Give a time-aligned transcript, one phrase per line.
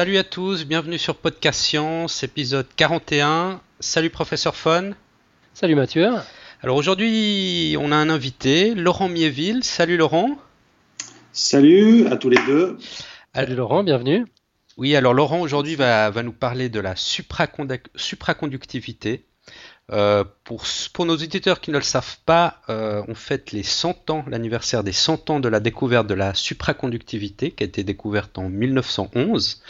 [0.00, 3.60] Salut à tous, bienvenue sur Podcast Science, épisode 41.
[3.80, 4.94] Salut professeur Fon.
[5.52, 6.08] Salut Mathieu.
[6.62, 9.62] Alors aujourd'hui, on a un invité, Laurent Miéville.
[9.62, 10.38] Salut Laurent.
[11.34, 12.78] Salut à tous les deux.
[13.34, 14.24] Salut Laurent, bienvenue.
[14.78, 19.26] Oui, alors Laurent aujourd'hui va, nous parler de la supraconductivité.
[19.92, 20.64] Euh, pour,
[21.04, 24.92] nos éditeurs qui ne le savent pas, euh, on fête les 100 ans, l'anniversaire des
[24.92, 29.62] 100 ans de la découverte de la supraconductivité qui a été découverte en 1911.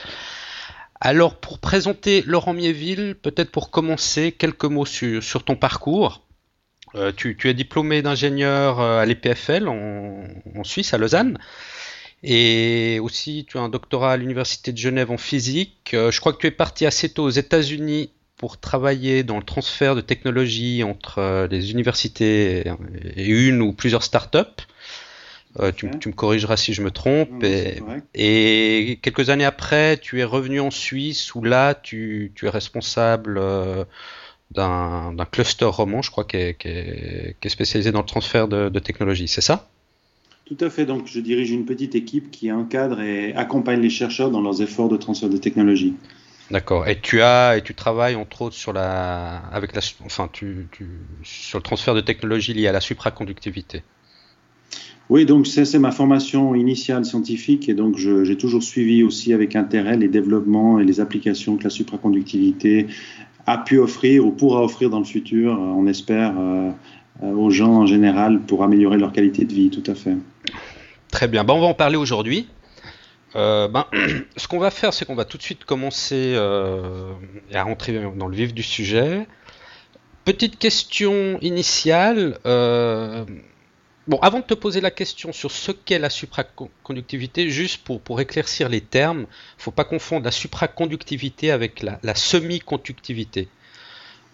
[1.00, 6.22] Alors pour présenter Laurent Miéville, peut-être pour commencer, quelques mots sur, ton parcours.
[6.96, 11.38] Euh, tu, es diplômé d'ingénieur à l'EPFL en, Suisse, à Lausanne.
[12.22, 15.92] Et aussi, tu as un doctorat à l'Université de Genève en physique.
[15.92, 18.10] je crois que tu es parti assez tôt aux États-Unis
[18.40, 22.64] pour travailler dans le transfert de technologies entre euh, les universités
[23.14, 24.64] et une ou plusieurs startups.
[25.58, 27.44] Euh, tu, tu, me corrigeras si je me trompe.
[28.14, 33.84] et, quelques années après, tu es revenu en Suisse où là, tu, es responsable euh,
[34.52, 39.28] d'un cluster roman, je crois, qui est, spécialisé dans le transfert de, de technologies.
[39.28, 39.68] C'est ça?
[40.46, 40.86] Tout à fait.
[40.86, 44.88] Donc, je dirige une petite équipe qui encadre et accompagne les chercheurs dans leurs efforts
[44.88, 45.94] de transfert de technologies.
[46.50, 46.88] D'accord.
[46.88, 50.66] Et tu as et tu travailles entre autres sur la avec la enfin tu,
[51.22, 53.82] sur le transfert de technologies liées à la supraconductivité.
[55.08, 59.96] Oui, donc c'est ma formation initiale scientifique et donc j'ai toujours suivi aussi avec intérêt
[59.96, 62.86] les développements et les applications que la supraconductivité
[63.46, 66.70] a pu offrir ou pourra offrir dans le futur, on espère, euh,
[67.22, 70.14] euh, aux gens en général pour améliorer leur qualité de vie, tout à fait.
[71.10, 72.46] Très bien, bon, on va en parler aujourd'hui.
[73.36, 73.86] Euh, ben,
[74.36, 77.12] ce qu'on va faire, c'est qu'on va tout de suite commencer euh,
[77.52, 79.26] à rentrer dans le vif du sujet.
[80.24, 82.38] Petite question initiale.
[82.46, 83.24] Euh,
[84.22, 88.80] avant de te poser la question sur ce qu'est la supraconductivité, juste pour, éclaircir les
[88.80, 93.48] termes, faut pas confondre la supraconductivité avec la semi-conductivité.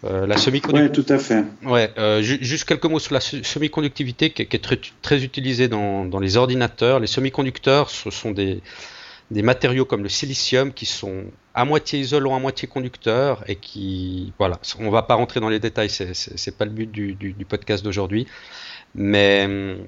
[0.07, 1.01] Euh, la semi-conductivité.
[1.01, 1.45] Oui, tout à fait.
[1.65, 6.21] Ouais, euh, juste quelques mots sur la semi-conductivité qui, est très, très utilisée dans, dans,
[6.21, 7.01] les ordinateurs.
[7.01, 8.63] Les semi-conducteurs, ce sont des,
[9.31, 11.25] des, matériaux comme le silicium qui sont
[11.55, 15.61] à moitié isolants, à moitié conducteurs et qui, voilà, on va pas rentrer dans les
[15.61, 18.27] détails, c'est pas le but du, du, du podcast d'aujourd'hui,
[18.95, 19.87] mais hum,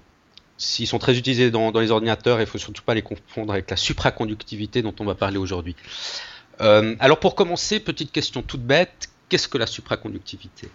[0.57, 3.71] s'ils sont très utilisés dans, dans les ordinateurs, il faut surtout pas les confondre avec
[3.71, 5.77] la supraconductivité dont on va parler aujourd'hui.
[6.61, 10.69] Euh, alors pour commencer, petite question toute bête, Qu'est-ce que la supraconductivité?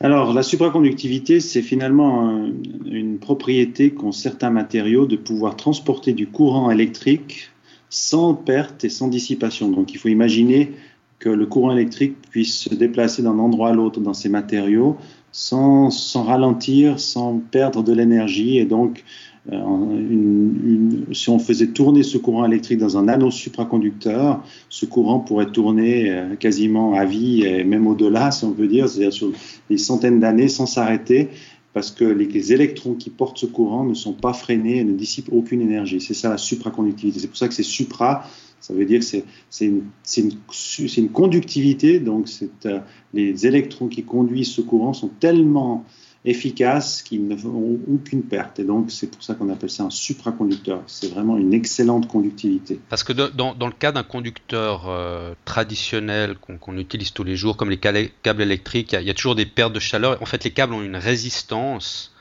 [0.00, 2.46] Alors, la supraconductivité, c'est finalement
[2.86, 7.50] une propriété qu'ont certains matériaux de pouvoir transporter du courant électrique
[7.90, 9.68] sans perte et sans dissipation.
[9.68, 10.72] Donc, il faut imaginer
[11.18, 14.96] que le courant électrique puisse se déplacer d'un endroit à l'autre dans ces matériaux
[15.32, 19.04] sans, sans ralentir, sans perdre de l'énergie et donc
[19.50, 25.50] euh, si on faisait tourner ce courant électrique dans un anneau supraconducteur, ce courant pourrait
[25.50, 29.32] tourner euh, quasiment à vie et même au-delà, si on peut dire, c'est-à-dire sur
[29.70, 31.28] des centaines d'années sans s'arrêter,
[31.72, 35.32] parce que les, électrons qui portent ce courant ne sont pas freinés et ne dissipent
[35.32, 36.00] aucune énergie.
[36.00, 37.20] C'est ça la supraconductivité.
[37.20, 38.24] C'est pour ça que c'est supra,
[38.60, 39.06] ça veut dire que
[39.48, 42.28] c'est une, conductivité, donc
[42.66, 42.80] euh,
[43.14, 45.84] les électrons qui conduisent ce courant sont tellement
[46.24, 48.58] efficaces qui ne font aucune perte.
[48.58, 50.82] Et donc, c'est pour ça qu'on appelle ça un supraconducteur.
[50.86, 52.78] C'est vraiment une excellente conductivité.
[52.88, 57.56] Parce que dans, dans le cas d'un conducteur euh, traditionnel qu'on utilise tous les jours,
[57.56, 60.20] comme les câbles électriques, il y, a toujours des pertes de chaleur.
[60.20, 62.12] En fait, les câbles ont une résistance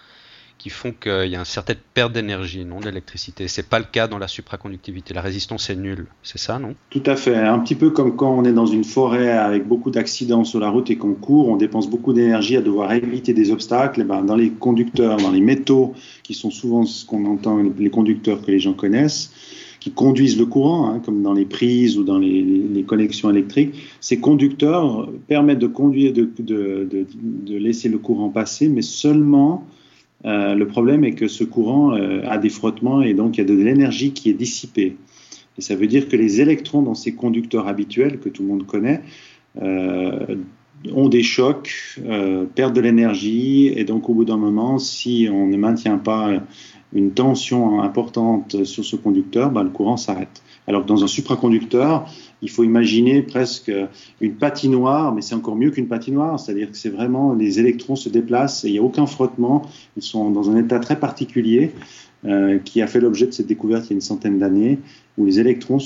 [0.59, 3.47] qui font qu'il y a une certaine perte d'énergie, non d'électricité.
[3.47, 5.13] C'est pas le cas dans la supraconductivité.
[5.13, 6.07] La résistance est nulle.
[6.21, 6.75] C'est ça, non?
[6.89, 7.35] Tout à fait.
[7.37, 10.69] Un petit peu comme quand on est dans une forêt avec beaucoup d'accidents sur la
[10.69, 14.01] route et qu'on court, on dépense beaucoup d'énergie à devoir éviter des obstacles.
[14.01, 15.93] Et ben, dans les conducteurs, dans les métaux,
[16.23, 19.31] qui sont souvent ce qu'on entend, les conducteurs que les gens connaissent,
[19.79, 24.19] qui conduisent le courant, hein, comme dans les prises ou dans les, connexions électriques, ces
[24.19, 27.05] conducteurs permettent de conduire, de
[27.47, 29.63] laisser le courant passer, mais seulement
[30.25, 33.43] euh, le problème est que ce courant euh, a des frottements et donc il y
[33.43, 34.97] a de l'énergie qui est dissipée.
[35.57, 38.65] Et ça veut dire que les électrons dans ces conducteurs habituels que tout le monde
[38.65, 39.01] connaît
[39.61, 40.35] euh,
[40.93, 41.99] ont des chocs,
[42.55, 46.41] perdent de l'énergie et donc au bout d'un moment, si on ne maintient pas
[46.93, 50.41] une tension importante sur ce conducteur, bah, le courant s'arrête.
[50.67, 52.09] Alors que dans un supraconducteur,
[52.41, 53.71] il faut imaginer presque
[54.21, 58.09] une patinoire, mais c'est encore mieux qu'une patinoire, c'est-à-dire que c'est vraiment les électrons se
[58.09, 59.63] déplacent et il n'y a aucun frottement,
[59.97, 61.71] ils sont dans un état très particulier
[62.25, 64.79] euh, qui a fait l'objet de cette découverte il y a une centaine d'années,
[65.17, 65.79] où les électrons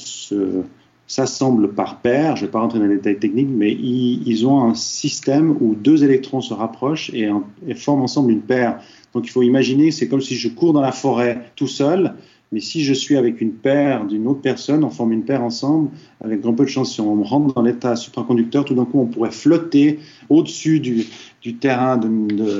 [1.07, 4.63] s'assemblent par paire, je ne vais pas rentrer dans les détails techniques, mais ils, ont
[4.63, 7.29] un système où deux électrons se rapprochent et,
[7.67, 8.79] et forment ensemble une paire.
[9.13, 12.15] Donc il faut imaginer, c'est comme si je cours dans la forêt tout seul,
[12.53, 15.89] Mais si je suis avec une paire d'une autre personne, on forme une paire ensemble,
[16.23, 19.07] avec un peu de chance, si on rentre dans l'état supraconducteur, tout d'un coup, on
[19.07, 21.07] pourrait flotter au-dessus du,
[21.41, 22.07] du, terrain de,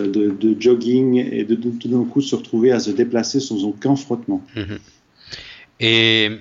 [0.07, 3.95] de, de, jogging et de, tout d'un coup se retrouver à se déplacer sans aucun
[3.95, 4.42] frottement.
[4.56, 4.80] Mhm.
[5.80, 6.31] Et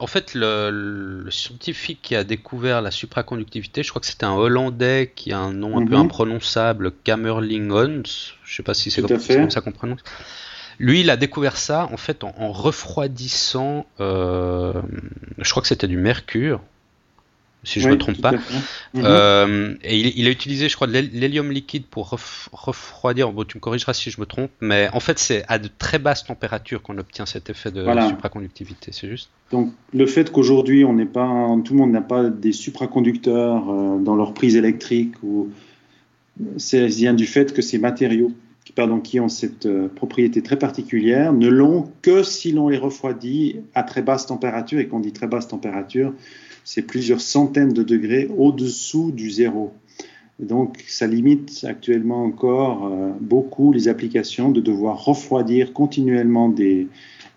[0.00, 5.12] en fait, le, scientifique qui a découvert la supraconductivité, je crois que c'était un Hollandais
[5.14, 6.02] qui a un nom un peu mhm.
[6.02, 10.00] imprononçable, Kamerlingh Ons, je ne sais pas si c'est comme, ça qu'on prononce.
[10.78, 14.72] Lui, il a découvert ça en fait en, refroidissant, euh,
[15.38, 16.60] je crois que c'était du mercure,
[17.64, 18.32] si je ne me trompe pas.
[18.32, 19.02] Mhm.
[19.04, 22.10] Euh, et il, a utilisé, je crois, de l'hélium liquide pour
[22.52, 23.32] refroidir.
[23.32, 25.98] Bon, tu me corrigeras si je me trompe, mais en fait, c'est à de très
[25.98, 29.30] basses températures qu'on obtient cet effet de supraconductivité, c'est juste?
[29.50, 33.98] Donc, le fait qu'aujourd'hui, on n'est pas, tout le monde n'a pas des supraconducteurs euh,
[33.98, 35.50] dans leur prise électrique, ou
[36.56, 38.32] c'est vient du fait que ces matériaux
[39.02, 43.82] qui ont cette euh, propriété très particulière ne l'ont que si l'on les refroidit à
[43.82, 46.12] très basse température, et qu'on dit très basse température,
[46.64, 49.72] c'est plusieurs centaines de degrés au-dessous du zéro.
[50.38, 56.86] donc, ça limite actuellement encore euh, beaucoup les applications de devoir refroidir continuellement des,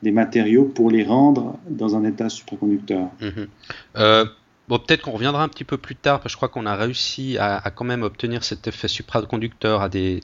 [0.04, 3.10] des, matériaux pour les rendre dans un état supraconducteur.
[3.20, 3.48] Mhm.
[3.98, 4.26] Euh,
[4.70, 6.76] bon, peut-être qu'on reviendra un petit peu plus tard, parce que je crois qu'on a
[6.76, 10.22] réussi à, quand même obtenir cet effet supraconducteur à des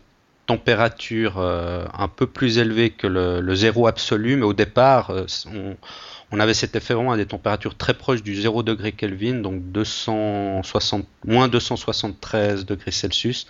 [0.48, 5.14] températures euh, un peu plus élevées que le, le, zéro absolu, mais au départ,
[5.54, 5.76] on,
[6.32, 9.62] on avait cet effet vraiment à des températures très proches du 0 degré Kelvin, donc
[9.72, 13.48] 260, moins 273 degrés Celsius.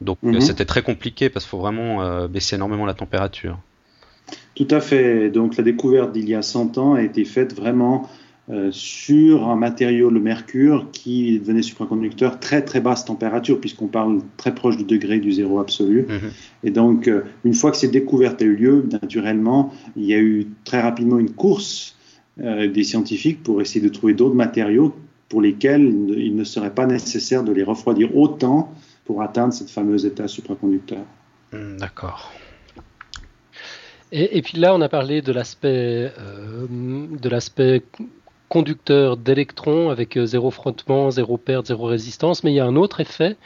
[0.00, 0.40] Donc mhm.
[0.40, 3.58] c'était très compliqué parce qu'il faut vraiment euh, baisser énormément la température.
[4.54, 5.30] Tout à fait.
[5.30, 8.08] Donc la découverte d'il y a 100 ans a été faite vraiment
[8.48, 14.20] euh, sur un matériau, le mercure, qui devenait supraconducteur très très basse température, puisqu'on parle
[14.36, 16.06] très proche du degré du zéro absolu.
[16.08, 16.30] Mhm.
[16.62, 20.18] Et donc, euh, une fois que cette découverte a eu lieu, naturellement, il y a
[20.18, 21.96] eu très rapidement une course
[22.40, 24.94] euh, des scientifiques pour essayer de trouver d'autres matériaux
[25.28, 25.82] pour lesquels
[26.16, 28.72] il ne serait pas nécessaire de les refroidir autant
[29.06, 31.04] pour atteindre cette fameuse état supraconducteur.
[31.52, 32.30] Hmm, d'accord.
[34.12, 36.12] Et, puis là, on a parlé de l'aspect
[36.70, 37.82] de l'aspect
[38.48, 42.76] conducteur d'électrons avec euh, zéro frottement, zéro perte, zéro résistance, mais il y a un
[42.76, 43.36] autre effet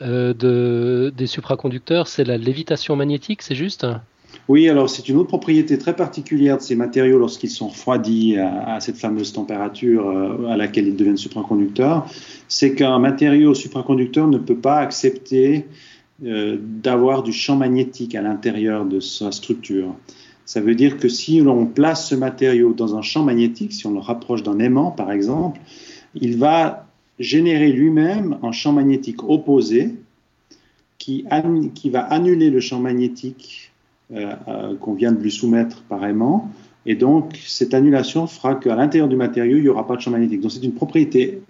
[0.00, 3.84] de, des supraconducteurs, c'est la lévitation magnétique, c'est juste?
[4.48, 8.80] Oui, alors c'est une autre propriété très particulière de ces matériaux lorsqu'ils sont refroidis à,
[8.80, 12.06] cette fameuse température euh, à laquelle ils deviennent supraconducteurs,
[12.48, 15.66] c'est qu'un matériau supraconducteur ne peut pas accepter
[16.24, 19.94] euh, d'avoir du champ magnétique à l'intérieur de sa structure.
[20.48, 23.92] Ça veut dire que si l'on place ce matériau dans un champ magnétique, si on
[23.92, 25.60] le rapproche d'un aimant par exemple,
[26.14, 26.86] il va
[27.18, 29.94] générer lui-même un champ magnétique opposé
[30.96, 31.26] qui,
[31.92, 33.72] va annuler le champ magnétique
[34.14, 36.50] euh, euh, qu'on vient de lui soumettre par aimant.
[36.86, 40.10] Et donc, cette annulation fera qu'à l'intérieur du matériau, il n'y aura pas de champ
[40.10, 40.40] magnétique.
[40.40, 41.42] Donc, c'est une propriété,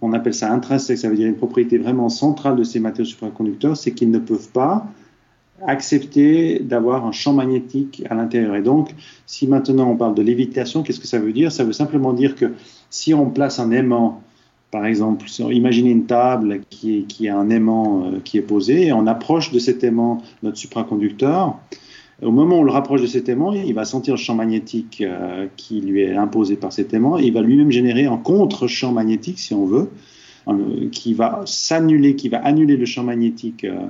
[0.00, 3.76] on appelle ça intrinsèque, ça veut dire une propriété vraiment centrale de ces matériaux supraconducteurs,
[3.76, 4.86] c'est qu'ils ne peuvent pas
[5.64, 8.56] accepter d'avoir un champ magnétique à l'intérieur.
[8.56, 8.90] Et donc,
[9.26, 11.50] si maintenant on parle de lévitation, qu'est-ce que ça veut dire?
[11.52, 12.52] Ça veut simplement dire que
[12.90, 14.22] si on place un aimant,
[14.70, 18.92] par exemple, imaginez une table qui, qui a un aimant euh, qui est posé, et
[18.92, 21.56] on approche de cet aimant notre supraconducteur,
[22.22, 25.02] au moment où on le rapproche de cet aimant, il va sentir le champ magnétique
[25.02, 28.92] euh, qui lui est imposé par cet aimant et il va lui-même générer un contre-champ
[28.92, 29.90] magnétique, si on veut,
[30.92, 33.86] qui va s'annuler, qui va annuler le champ magnétique euh,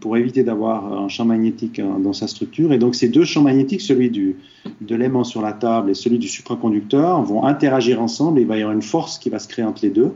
[0.00, 2.72] pour éviter d'avoir un champ magnétique dans sa structure.
[2.72, 4.36] Et donc ces deux champs magnétiques, celui du,
[4.80, 8.56] de l'aimant sur la table et celui du supraconducteur, vont interagir ensemble et il va
[8.56, 10.12] y avoir une force qui va se créer entre les deux.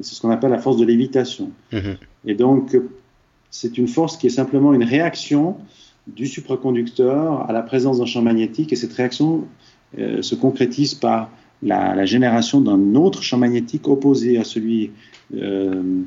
[0.00, 1.50] C'est ce qu'on appelle la force de lévitation.
[1.72, 1.96] Mm-hmm.
[2.26, 2.76] Et donc
[3.50, 5.56] c'est une force qui est simplement une réaction
[6.06, 9.44] du supraconducteur à la présence d'un champ magnétique et cette réaction
[9.98, 11.30] euh, se concrétise par
[11.62, 14.90] la, génération d'un autre champ magnétique opposé à celui
[15.34, 16.02] euh,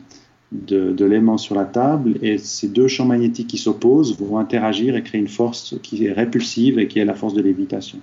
[0.52, 5.04] de, l'aimant sur la table et ces deux champs magnétiques qui s'opposent vont interagir et
[5.04, 8.00] créer une force qui est répulsive et qui est la force de lévitation.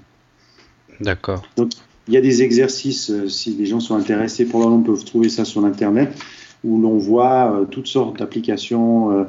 [1.00, 1.42] D'accord.
[1.56, 1.72] Donc
[2.08, 5.04] il y a des exercices, euh, si les gens sont intéressés, pour le moment, peuvent
[5.04, 6.16] trouver ça sur Internet,
[6.62, 9.26] où l'on voit toutes sortes d'applications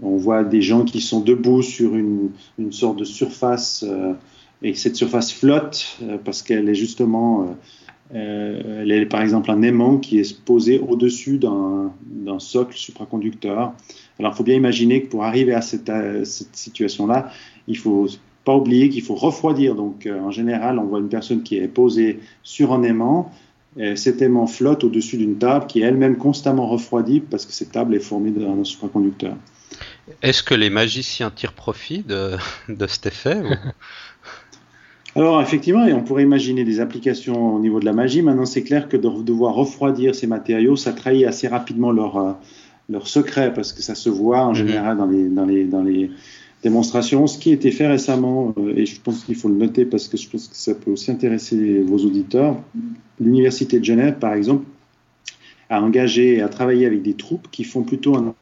[0.00, 2.30] on voit des gens qui sont debout sur une,
[2.70, 4.14] sorte de surface euh,
[4.62, 7.46] et cette surface flotte euh, parce qu'elle est justement, euh,
[8.12, 13.72] elle est par exemple un aimant qui est posé au-dessus d'un socle supraconducteur.
[14.18, 15.90] Alors il faut bien imaginer que pour arriver à cette,
[16.24, 17.30] cette situation-là,
[17.68, 18.08] il faut
[18.44, 19.74] pas oublier qu'il faut refroidir.
[19.74, 23.32] Donc en général, on voit une personne qui est posée sur un aimant.
[23.78, 27.72] Et cet aimant flotte au-dessus d'une table qui est elle-même constamment refroidie parce que cette
[27.72, 29.36] table est formée d'un supraconducteur.
[30.20, 32.36] Est-ce que les magiciens tirent profit de,
[32.86, 33.42] cet effet
[35.14, 38.22] alors effectivement, on pourrait imaginer des applications au niveau de la magie.
[38.22, 42.32] Maintenant, c'est clair que de devoir refroidir ces matériaux, ça trahit assez rapidement leur, euh,
[42.88, 44.54] leur secret parce que ça se voit en mhm.
[44.54, 46.10] général dans les, dans les, dans les
[46.62, 47.26] démonstrations.
[47.26, 50.08] Ce qui a été fait récemment, euh, et je pense qu'il faut le noter parce
[50.08, 52.56] que je pense que ça peut aussi intéresser vos auditeurs,
[53.20, 54.64] l'Université de Genève, par exemple,
[55.68, 58.34] a engagé et a travaillé avec des troupes qui font plutôt un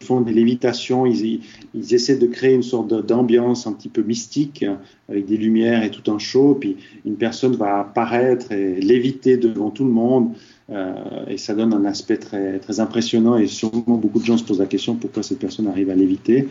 [0.00, 1.40] font des lévitations, ils,
[1.74, 4.64] ils, essaient de créer une sorte d'ambiance un petit peu mystique
[5.08, 9.70] avec des lumières et tout un show, puis une personne va apparaître et léviter devant
[9.70, 10.32] tout le monde.
[10.68, 10.94] Euh,
[11.28, 14.58] et ça donne un aspect très, très impressionnant et sûrement beaucoup de gens se posent
[14.58, 16.48] la question pourquoi cette personne arrive à l'éviter.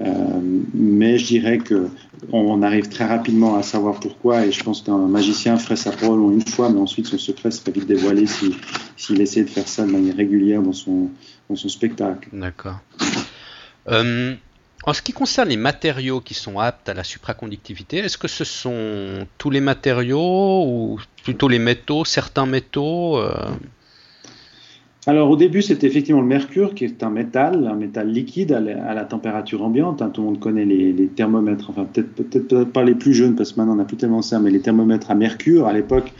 [0.00, 0.04] Euh,
[0.74, 1.88] mais je dirais que
[2.32, 6.30] on arrive très rapidement à savoir pourquoi et je pense qu'un magicien ferait ça probablement
[6.30, 8.54] une fois, mais ensuite son secret serait vite dévoilé s'il
[8.96, 11.08] si, essayait de faire ça de manière régulière dans son,
[11.50, 12.28] dans son spectacle.
[12.32, 12.78] D'accord.
[13.88, 14.36] Euh,
[14.88, 18.44] en ce qui concerne les matériaux qui sont aptes à la supraconductivité, est-ce que ce
[18.44, 23.34] sont tous les matériaux ou plutôt les métaux, certains métaux euh?
[25.06, 28.60] Alors au début, c'était effectivement le mercure, qui est un métal, un métal liquide à
[28.60, 30.00] la, température ambiante.
[30.00, 30.10] Hein.
[30.12, 33.60] tout le monde connaît les, thermomètres, enfin peut-être peut-être pas les plus jeunes, parce que
[33.60, 36.14] maintenant on n'a plus tellement ça, mais les thermomètres à mercure, à l'époque,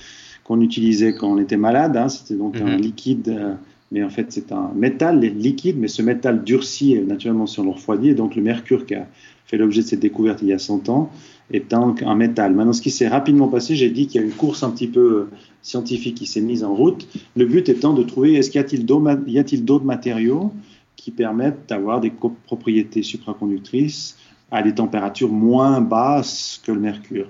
[0.45, 2.81] qu'on utilisait quand on était malade, hein, c'était donc un mhm.
[2.81, 3.55] liquide euh,
[3.91, 7.71] mais en fait c'est un métal liquide, mais ce métal durcit naturellement si on le
[7.71, 9.07] refroidit, et donc le mercure qui a
[9.47, 11.11] fait l'objet de cette découverte il y a 100 ans
[11.51, 12.55] est un, un métal.
[12.55, 14.89] Maintenant, ce qui s'est rapidement passé, j'ai dit qu'il y a une course un petit
[14.89, 15.31] peu euh,
[15.63, 19.65] scientifique qui s'est mise en route, le but étant de trouver est-ce qu'il y a-t-il
[19.65, 20.53] d'autres matériaux
[20.97, 22.13] qui permettent d'avoir des
[22.47, 24.19] propriétés supraconductrices
[24.51, 27.29] à des températures moins basses que le mercure?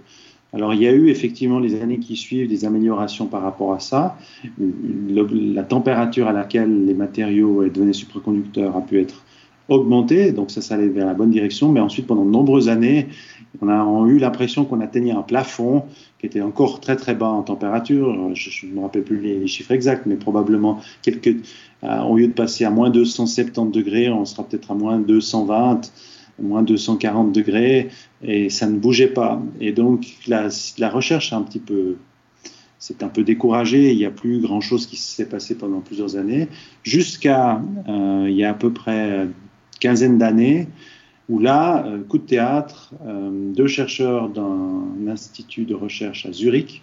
[0.52, 3.80] Alors il y a eu effectivement les années qui suivent des améliorations par rapport à
[3.80, 4.16] ça.
[4.58, 9.24] la température à laquelle les matériaux données supraconducteurs a pu être
[9.68, 11.70] augmentée, donc ça, ça allait vers la bonne direction.
[11.70, 13.08] Mais ensuite, pendant de nombreuses années,
[13.60, 15.84] on a eu l'impression qu'on atteignait un plafond
[16.18, 18.34] qui était encore très très bas en température.
[18.34, 21.36] Je ne me rappelle plus les, chiffres exacts, mais probablement quelques.
[21.84, 25.92] Euh, au lieu de passer à moins 270 degrés, on sera peut-être à moins 220
[26.40, 27.88] moins 240 degrés,
[28.22, 29.42] et ça ne bougeait pas.
[29.60, 31.96] Et donc la, la recherche un petit peu
[32.78, 33.92] c'est un peu découragé.
[33.92, 36.48] Il n'y a plus grand chose qui s'est passé pendant plusieurs années,
[36.82, 39.28] jusqu'à euh, il y a à peu près
[39.80, 40.68] quinzaine d'années,
[41.28, 46.82] où là, euh, coup de théâtre, euh, deux chercheurs d'un institut de recherche à Zurich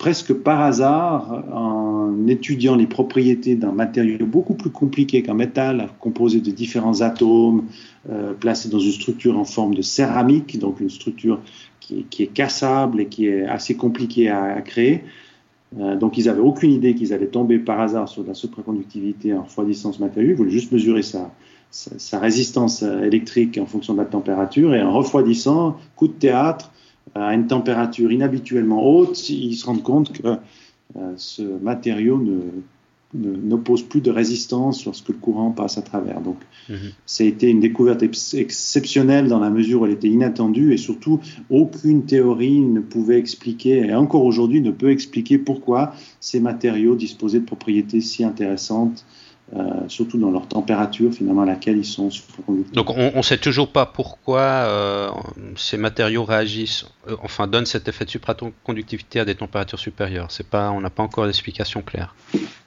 [0.00, 6.40] presque par hasard, en étudiant les propriétés d'un matériau beaucoup plus compliqué qu'un métal, composé
[6.40, 7.66] de différents atomes,
[8.08, 11.38] euh, placés dans une structure en forme de céramique, donc une structure
[11.80, 15.04] qui, est cassable et qui est assez compliquée à, créer.
[15.78, 19.34] Euh, donc ils n'avaient aucune idée qu'ils allaient tomber par hasard sur de la supraconductivité
[19.34, 20.30] en refroidissant ce matériau.
[20.30, 25.76] Ils voulaient juste mesurer sa résistance électrique en fonction de la température et en refroidissant,
[25.94, 26.70] coup de théâtre,
[27.14, 30.36] à une température inhabituellement haute, ils se rendent compte que
[30.96, 32.62] euh, ce matériau ne
[33.12, 36.20] n'oppose plus de résistance lorsque le courant passe à travers.
[36.20, 36.36] Donc,
[36.68, 36.92] mhm.
[37.06, 41.20] ça a été une découverte exceptionnelle dans la mesure où elle était inattendue et surtout
[41.48, 47.40] aucune théorie ne pouvait expliquer, et encore aujourd'hui ne peut expliquer pourquoi ces matériaux disposaient
[47.40, 49.04] de propriétés si intéressantes
[49.56, 52.72] euh, surtout dans leur température finalement à laquelle ils sont supraconducteurs.
[52.72, 55.10] Donc on ne sait toujours pas pourquoi euh,
[55.56, 60.28] ces matériaux réagissent, euh, enfin donnent cet effet de supraconductivité à des températures supérieures.
[60.52, 62.14] On n'a pas encore d'explication claire.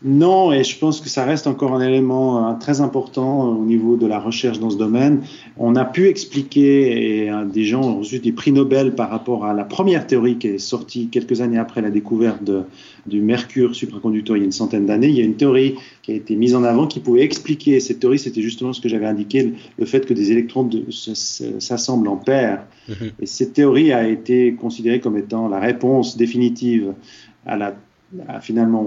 [0.05, 4.05] Non, et je pense que ça reste encore un élément très important au niveau de
[4.05, 5.21] la recherche dans ce domaine.
[5.57, 9.53] On a pu expliquer, et des gens ont reçu des prix Nobel par rapport à
[9.53, 12.63] la première théorie qui est sortie quelques années après la découverte de,
[13.05, 15.07] du mercure supraconducteur il y a une centaine d'années.
[15.07, 18.01] Il y a une théorie qui a été mise en avant qui pouvait expliquer, cette
[18.01, 22.65] théorie c'était justement ce que j'avais indiqué, le fait que des électrons s'assemblent en paires.
[22.89, 23.11] Mhm.
[23.21, 26.93] Et cette théorie a été considérée comme étant la réponse définitive
[27.45, 27.75] à la
[28.41, 28.85] finalement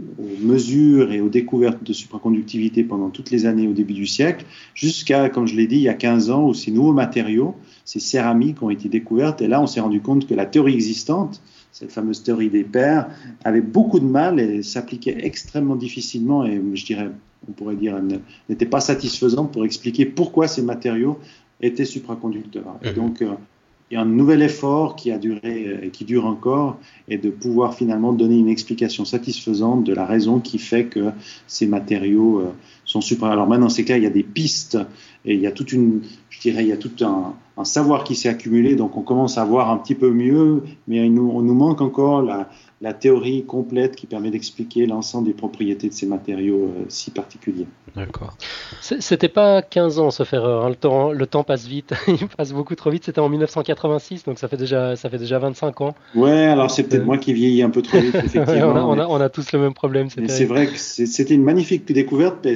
[0.00, 4.44] aux, mesures et aux découvertes de supraconductivité pendant toutes les années au début du siècle,
[4.74, 8.00] jusqu'à, comme je l'ai dit, il y a 15 ans, où ces nouveaux matériaux, ces
[8.00, 9.42] céramiques ont été découvertes.
[9.42, 11.40] Et là, on s'est rendu compte que la théorie existante,
[11.72, 13.08] cette fameuse théorie des paires,
[13.44, 17.10] avait beaucoup de mal et s'appliquait extrêmement difficilement et je dirais,
[17.48, 18.00] on pourrait dire,
[18.48, 21.18] n'était pas satisfaisante pour expliquer pourquoi ces matériaux
[21.60, 22.78] étaient supraconducteurs.
[22.82, 22.94] Et mhm.
[22.94, 23.34] donc, euh,
[23.96, 26.78] a un nouvel effort qui a duré et qui dure encore,
[27.08, 31.10] et de pouvoir finalement donner une explication satisfaisante de la raison qui fait que
[31.46, 32.52] ces matériaux euh,
[32.84, 33.32] sont supra.
[33.32, 34.78] Alors maintenant, c'est clair, il y a des pistes
[35.24, 36.02] et il y a toute une,
[36.38, 39.44] je dirais, il y a tout un, savoir qui s'est accumulé, donc on commence à
[39.44, 42.48] voir un petit peu mieux, mais il nous, on nous manque encore la,
[42.80, 47.66] la théorie complète qui permet d'expliquer l'ensemble des propriétés de ces matériaux euh, si particuliers.
[47.96, 48.36] D'accord.
[48.80, 50.64] C'était pas 15 ans, sauf erreur.
[50.64, 50.68] Hein.
[50.68, 53.04] Le, temps, le temps passe vite, il passe beaucoup trop vite.
[53.04, 55.94] C'était en 1986, donc ça fait déjà, ça fait déjà 25 ans.
[56.14, 58.88] Ouais, alors c'est peut-être moi qui vieillis un peu trop vite, effectivement.
[58.88, 60.08] on, a, on, a, tous le même problème.
[60.28, 62.46] C'est vrai que c'était une magnifique découverte.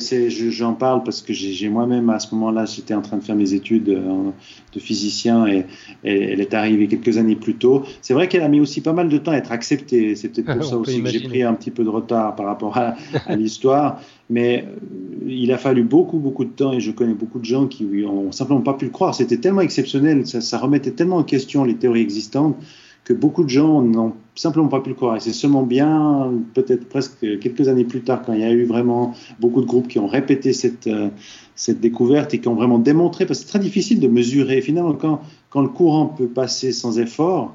[0.50, 3.54] J'en parle parce que j'ai moi-même, à ce moment-là, j'étais en train de faire mes
[3.54, 4.30] études euh,
[4.74, 5.66] de physicien et,
[6.04, 7.84] et elle est arrivée quelques années plus tôt.
[8.00, 10.54] C'est vrai qu'elle a mis aussi pas mal de temps à être acceptée c'est peut-être
[10.54, 12.94] pour ça aussi que j'ai pris un petit peu de retard par rapport à,
[13.36, 14.00] l'histoire.
[14.30, 17.66] Mais euh, il a fallu beaucoup, beaucoup de temps et je connais beaucoup de gens
[17.66, 19.14] qui ont simplement pas pu le croire.
[19.14, 22.56] C'était tellement exceptionnel, ça, remettait tellement en question les théories existantes
[23.04, 25.16] que beaucoup de gens n'ont simplement pas pu le croire.
[25.16, 28.64] Et c'est seulement bien, peut-être presque quelques années plus tard, quand il y a eu
[28.64, 31.08] vraiment beaucoup de groupes qui ont répété cette, euh,
[31.54, 34.60] cette découverte et qui ont vraiment démontré, parce que c'est très difficile de mesurer.
[34.60, 37.54] Finalement, quand, quand le courant peut passer sans effort,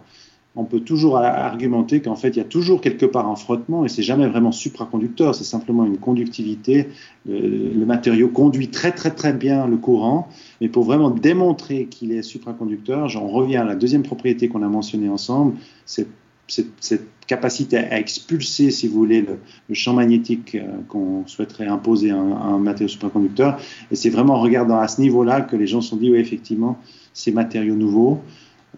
[0.58, 3.90] on peut toujours argumenter qu'en fait, il y a toujours quelque part un frottement et
[3.90, 6.88] c'est jamais vraiment supraconducteur, c'est simplement une conductivité.
[7.28, 10.28] Le, matériau conduit très très très bien le courant,
[10.60, 14.68] mais pour vraiment démontrer qu'il est supraconducteur, j'en reviens à la deuxième propriété qu'on a
[14.68, 15.54] mentionnée ensemble,
[15.86, 16.08] c'est
[16.48, 22.16] cette, capacité à expulser, si vous voulez, le, champ magnétique euh, qu'on souhaiterait imposer à
[22.16, 23.60] un, matériau supraconducteur.
[23.92, 26.20] Et c'est vraiment en regardant à ce niveau-là que les gens se sont dit, oui,
[26.20, 26.80] effectivement,
[27.14, 28.22] ces matériaux nouveaux,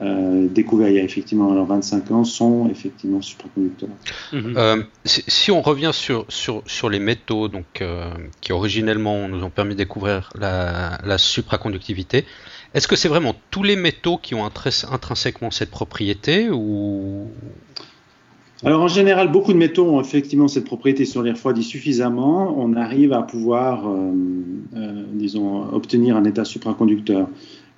[0.02, 3.90] euh, découverts il y a effectivement alors 25 ans sont effectivement supraconducteurs.
[4.32, 4.54] Mhm.
[4.56, 8.10] Euh, si, on revient sur, sur, sur les métaux donc, euh,
[8.40, 12.26] qui originellement nous ont permis de découvrir la, la supraconductivité,
[12.74, 17.28] est-ce que c'est vraiment tous les métaux qui ont intrinsèquement cette propriété ou?
[18.64, 22.54] Alors en général, beaucoup de métaux ont effectivement cette propriété si on les refroidit suffisamment,
[22.58, 23.90] on arrive à pouvoir,
[25.14, 27.30] disons, obtenir un état supraconducteur.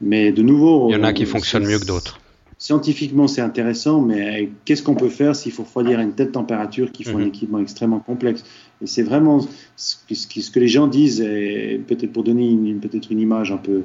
[0.01, 0.89] Mais de nouveau.
[0.89, 2.19] Il y en a qui fonctionnent mieux que d'autres.
[2.57, 6.91] Scientifiquement, c'est intéressant, mais qu'est-ce qu'on peut faire s'il faut refroidir à une telle température
[6.91, 7.27] qu'il faut un mhm.
[7.27, 8.43] équipement extrêmement complexe?
[8.83, 9.43] Et c'est vraiment
[9.75, 13.83] ce que, ce que, les gens disent, peut-être pour donner peut-être une image un peu.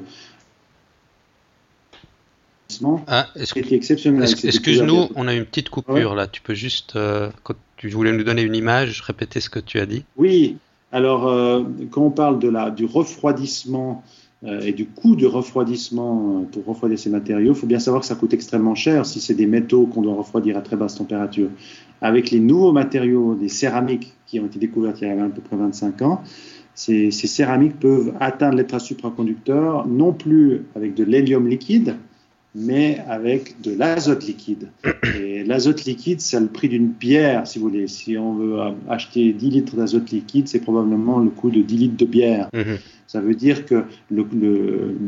[3.07, 6.27] Ah, Excuse-nous, on a une petite coupure là.
[6.27, 9.79] Tu peux juste, euh, quand tu voulais nous donner une image, répéter ce que tu
[9.79, 10.57] as dit Oui,
[10.91, 14.03] alors euh, quand on parle de la, du refroidissement
[14.43, 18.07] euh, et du coût de refroidissement pour refroidir ces matériaux, il faut bien savoir que
[18.07, 21.49] ça coûte extrêmement cher si c'est des métaux qu'on doit refroidir à très basse température.
[22.01, 25.41] Avec les nouveaux matériaux, des céramiques qui ont été découvertes il y a à peu
[25.41, 26.21] près 25 ans,
[26.75, 31.95] ces, ces céramiques peuvent atteindre l'état supraconducteur non plus avec de l'hélium liquide,
[32.57, 34.69] mais avec de l'azote liquide.
[35.15, 37.87] Et l'azote liquide, c'est le prix d'une bière, si vous voulez.
[37.87, 38.57] Si on veut
[38.89, 42.49] acheter 10 litres d'azote liquide, c'est probablement le coût de 10 litres de bière.
[42.53, 42.77] Mhm.
[43.05, 44.25] Ça veut dire que le,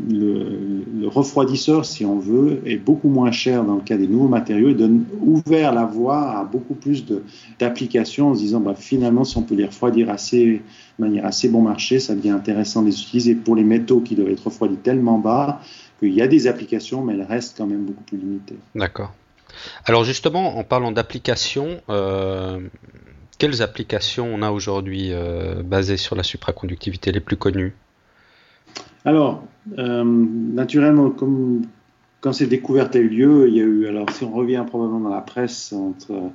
[0.10, 4.70] le, refroidisseur, si on veut, est beaucoup moins cher dans le cas des nouveaux matériaux
[4.70, 7.04] et donne ouvert la voie à beaucoup plus
[7.60, 10.62] d'applications en se disant bah, finalement, si on peut les refroidir assez,
[10.98, 14.16] de manière assez bon marché, ça devient intéressant de les utiliser pour les métaux qui
[14.16, 15.60] doivent être refroidis tellement bas
[16.00, 18.58] qu'il y a des applications, mais elles restent quand même beaucoup plus limitées.
[18.76, 19.14] D'accord.
[19.86, 22.60] Alors justement, en parlant d'applications, euh,
[23.38, 27.74] quelles applications on a aujourd'hui euh, basées sur la supraconductivité les plus connues?
[29.06, 29.44] Alors,
[29.78, 31.64] euh, naturellement, comme
[32.22, 35.00] quand cette découverte a eu lieu, il y a eu, alors si on revient probablement
[35.00, 36.32] dans la presse entre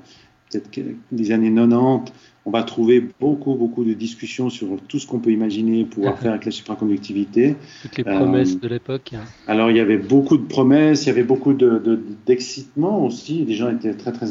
[0.51, 0.71] peut-être
[1.13, 2.13] des années 90,
[2.47, 6.33] on va trouver beaucoup, beaucoup de discussions sur tout ce qu'on peut imaginer pouvoir faire
[6.33, 7.57] avec la supraconductivité.
[7.83, 9.13] Toutes les promesses euh, de l'époque.
[9.15, 9.25] Hein.
[9.47, 13.45] Alors, il y avait beaucoup de promesses, il y avait beaucoup d'excitement de, aussi.
[13.45, 14.27] Les gens étaient très, très.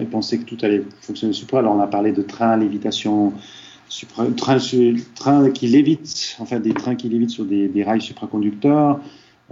[0.00, 1.58] Ils pensaient que tout allait fonctionner supra.
[1.58, 3.32] Alors, on a parlé de trains, lévitation,
[3.88, 4.58] supra, trains
[5.14, 9.00] train qui lévitent, enfin, des trains qui lévitent sur des, rails supraconducteurs.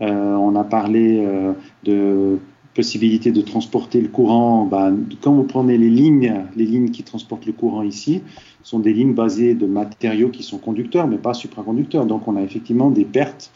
[0.00, 1.52] Euh, on a parlé euh,
[1.84, 2.38] de
[2.74, 7.46] possibilité de transporter le courant, ben, quand vous prenez les lignes, les lignes qui transportent
[7.46, 8.22] le courant ici,
[8.62, 12.06] sont des lignes basées de matériaux qui sont conducteurs, mais pas supraconducteurs.
[12.06, 13.52] Donc on a effectivement des pertes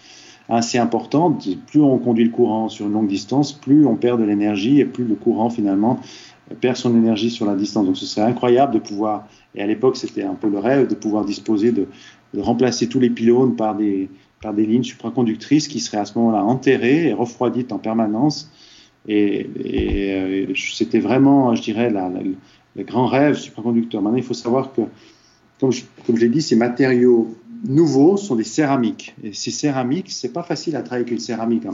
[0.49, 1.47] assez importantes.
[1.67, 4.85] Plus on conduit le courant sur une longue distance, plus on perd de l'énergie et
[4.85, 5.99] plus le courant finalement
[6.61, 7.87] perd son énergie sur la distance.
[7.87, 10.95] Donc ce serait incroyable de pouvoir, et à l'époque c'était un peu le rêve, de
[10.95, 11.89] pouvoir disposer de,
[12.35, 14.09] de remplacer tous les pylônes par des,
[14.41, 18.51] par des lignes supraconductrices qui seraient à ce moment-là enterrées et refroidies en permanence
[19.09, 19.47] et,
[20.13, 24.03] euh, c'était vraiment, je dirais, le grand rêve supraconducteur.
[24.03, 24.83] Maintenant, il faut savoir que,
[25.59, 27.35] comme je, comme je l'ai dit, ces matériaux
[27.67, 29.15] nouveaux sont des céramiques.
[29.25, 31.65] Et ces céramiques, c'est pas facile à travailler avec une céramique.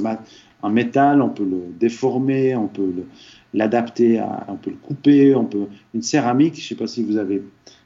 [0.62, 2.92] En, métal, on peut le déformer, on peut
[3.53, 5.66] l'adapter, on peut le couper, on peut.
[5.92, 7.42] Une céramique, je sais pas si vous avez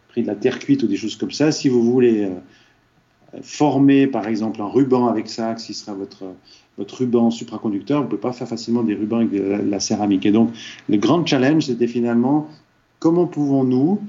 [0.08, 1.50] pris de la terre cuite ou des choses comme ça.
[1.50, 2.34] Si vous voulez euh,
[3.42, 6.24] former par exemple un ruban avec ça, qui sera votre,
[6.78, 10.24] votre ruban supraconducteur, vous ne pouvez pas faire facilement des rubans avec de la, céramique.
[10.24, 10.50] Et donc,
[10.88, 12.48] le grand challenge, c'était finalement
[12.98, 14.00] comment pouvons-nous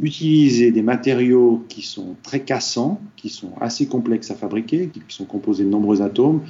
[0.00, 5.24] utiliser des matériaux qui sont très cassants, qui sont assez complexes à fabriquer, qui sont
[5.24, 6.42] composés de nombreux atomes,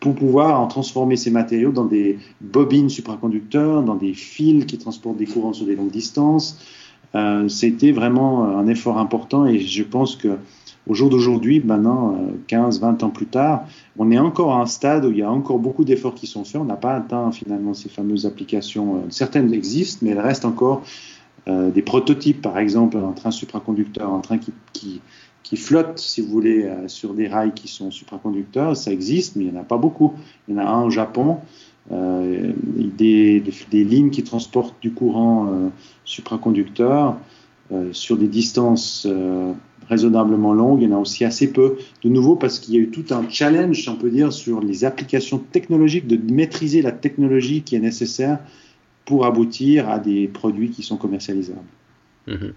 [0.00, 5.16] pour pouvoir en transformer ces matériaux dans des bobines supraconducteurs, dans des fils qui transportent
[5.16, 6.58] des courants sur des longues distances.
[7.14, 10.36] Euh, C'était vraiment un effort important et je pense que
[10.86, 12.16] au jour d'aujourd'hui, maintenant,
[12.46, 13.66] 15, euh, 20 ans plus tard,
[13.96, 16.44] on est encore à un stade où il y a encore beaucoup d'efforts qui sont
[16.44, 16.60] faits.
[16.60, 18.96] On n'a pas atteint finalement ces fameuses applications.
[18.96, 20.82] Euh, certaines existent, mais il reste encore
[21.48, 24.52] euh, des prototypes, par exemple, un train supraconducteur, un train qui,
[25.42, 28.76] qui, flotte, si vous voulez, sur des rails qui sont supraconducteurs.
[28.76, 30.14] Ça existe, mais il n'y en a pas beaucoup.
[30.48, 31.38] Il y en a un au Japon.
[31.92, 35.70] Euh, des, des, lignes qui transportent du courant
[36.04, 37.16] supraconducteur
[37.92, 39.06] sur des distances
[39.88, 40.82] raisonnablement longue.
[40.82, 41.76] Il y en a aussi assez peu.
[42.02, 44.84] De nouveau, parce qu'il y a eu tout un challenge, on peut dire, sur les
[44.84, 48.38] applications technologiques, de maîtriser la technologie qui est nécessaire
[49.04, 51.60] pour aboutir à des produits qui sont commercialisables.
[52.26, 52.52] Mhm.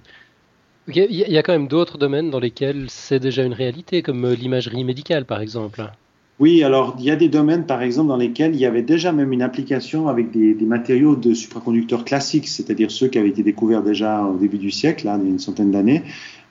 [0.89, 4.35] Il y a quand même d'autres domaines dans lesquels c'est déjà une réalité, comme euh,
[4.35, 5.91] l'imagerie médicale, par exemple.
[6.39, 9.11] Oui, alors il y a des domaines, par exemple, dans lesquels il y avait déjà
[9.11, 13.81] même une application avec des, matériaux de supraconducteurs classiques, c'est-à-dire ceux qui avaient été découverts
[13.81, 16.03] déjà au début du siècle, hein, il y a une centaine d'années.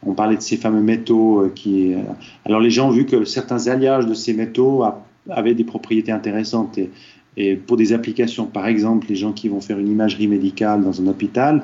[0.04, 1.94] On parlait de ces fameux métaux euh, qui.
[1.94, 1.98] Euh,
[2.44, 4.84] alors les gens ont vu que certains alliages de ces métaux
[5.30, 6.78] avaient des propriétés intéressantes.
[7.36, 11.00] Et, pour des applications, par exemple, les gens qui vont faire une imagerie médicale dans
[11.02, 11.62] un hôpital,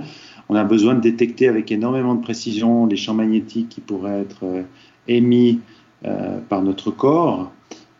[0.48, 4.44] on a besoin de détecter avec énormément de précision les champs magnétiques qui pourraient être
[4.44, 4.62] euh,
[5.08, 5.60] émis
[6.48, 7.52] par notre corps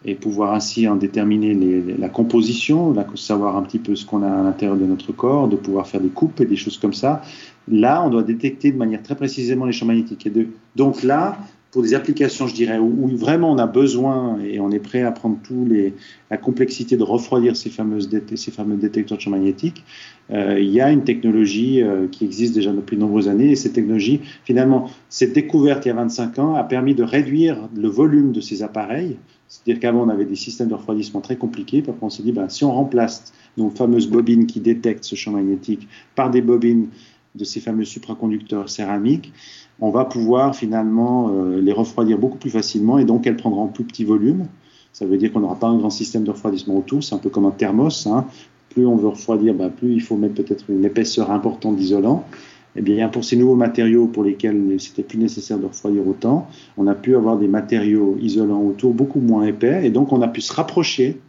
[0.05, 1.55] et pouvoir ainsi en déterminer
[1.99, 5.57] la composition, savoir un petit peu ce qu'on a à l'intérieur de notre corps, de
[5.57, 7.23] pouvoir faire des coupes et des choses comme ça.
[7.69, 10.27] Là, on doit détecter de manière très précisément les champs magnétiques.
[10.27, 11.39] Et donc là,
[11.73, 15.11] pour des applications, je dirais, où, vraiment on a besoin et on est prêt à
[15.11, 15.95] prendre tout les,
[16.31, 19.83] la complexité de refroidir ces, fameuses, ces fameux détecteurs de champs magnétiques,
[20.31, 23.53] euh, il y a une technologie euh, qui existe déjà depuis de nombreuses années.
[23.53, 27.69] Et cette technologie, finalement, cette découverte il y a 25 ans a permis de réduire
[27.75, 29.17] le volume de ces appareils.
[29.53, 31.83] C'est-à-dire qu'avant, on avait des systèmes de refroidissement très compliqués.
[31.83, 35.33] Puis on s'est dit, ben, si on remplace nos fameuses bobines qui détectent ce champ
[35.33, 36.89] magnétique par des bobines
[37.35, 39.31] de ces fameux supraconducteurs céramiques,
[39.79, 43.85] on va pouvoir finalement euh, les refroidir beaucoup plus facilement et donc elles prendront plus
[43.85, 44.47] petit volume.
[44.95, 47.29] Ça veut dire qu'on n'aura pas un grand système de refroidissement autour, c'est un peu
[47.29, 48.07] comme un thermos.
[48.07, 48.25] Hein.
[48.71, 52.25] Plus on veut refroidir, ben, plus il faut mettre peut-être une épaisseur importante d'isolant.
[52.75, 56.87] Eh bien, pour ces nouveaux matériaux pour lesquels c'était plus nécessaire de refroidir autant, on
[56.87, 59.87] a pu avoir des matériaux isolants autour beaucoup moins épais.
[59.87, 61.21] Et donc on a pu se rapprocher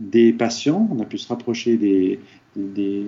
[0.00, 2.18] des patients, on a pu se rapprocher des,
[2.56, 3.04] des,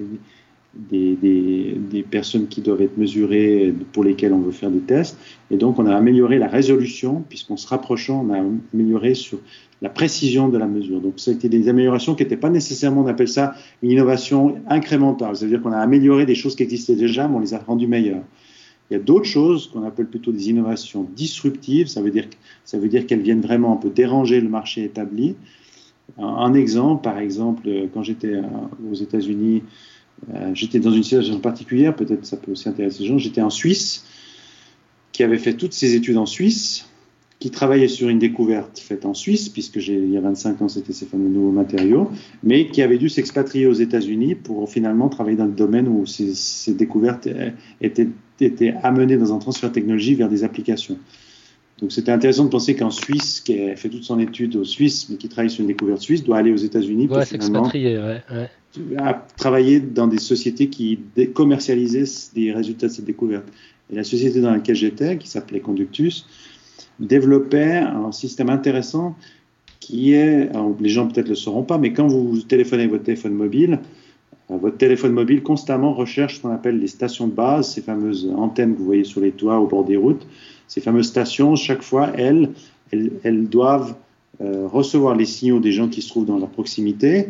[0.74, 5.18] des, personnes qui doivent être mesurées, pour lesquelles on veut faire des tests.
[5.50, 9.38] Et donc, on a amélioré la résolution, puisqu'en se rapprochant, on a amélioré sur
[9.80, 11.00] la précision de la mesure.
[11.00, 15.36] Donc, été des améliorations qui n'étaient pas nécessairement, on appelle ça une innovation incrémentale.
[15.36, 18.24] C'est-à-dire qu'on a amélioré des choses qui existaient déjà, mais on les a rendues meilleures.
[18.90, 21.86] Il y a d'autres choses qu'on appelle plutôt des innovations disruptives.
[21.88, 22.26] Ça veut dire,
[22.64, 25.34] ça veut dire qu'elles viennent vraiment un peu déranger le marché établi.
[26.18, 28.34] Un, exemple, par exemple, quand j'étais
[28.90, 29.66] aux États-Unis, euh,
[30.54, 33.18] j'étais dans une situation particulière, peut-être ça peut aussi intéresser les gens.
[33.18, 34.04] J'étais en Suisse,
[35.12, 36.86] qui avait fait toutes ses études en Suisse,
[37.38, 40.92] qui travaillait sur une découverte faite en Suisse, puisque il y a 25 ans c'était
[40.92, 42.08] ces fameux nouveaux matériaux,
[42.44, 46.72] mais qui avait dû s'expatrier aux États-Unis pour finalement travailler dans le domaine où ces,
[46.72, 47.28] découvertes
[47.80, 48.08] étaient,
[48.40, 50.98] étaient amenées dans un transfert de technologie vers des applications.
[51.82, 55.08] Donc c'était intéressant de penser qu'un Suisse qui a fait toute son étude au Suisse,
[55.10, 59.14] mais qui travaille sur une découverte suisse, doit aller aux États-Unis pour finalement ouais, ouais.
[59.36, 61.00] travailler dans des sociétés qui
[61.34, 63.46] commercialisaient des résultats de cette découverte.
[63.92, 66.24] Et la société dans laquelle j'étais, qui s'appelait Conductus,
[67.00, 69.16] développait un système intéressant
[69.80, 73.80] qui est, les gens peut-être le sauront pas, mais quand vous téléphonez votre téléphone mobile,
[74.58, 78.74] votre téléphone mobile constamment recherche ce qu'on appelle les stations de base, ces fameuses antennes
[78.74, 80.26] que vous voyez sur les toits au bord des routes.
[80.68, 82.50] Ces fameuses stations, chaque fois, elles,
[82.90, 83.94] elles, doivent
[84.40, 87.28] euh, recevoir les signaux des gens qui se trouvent dans leur proximité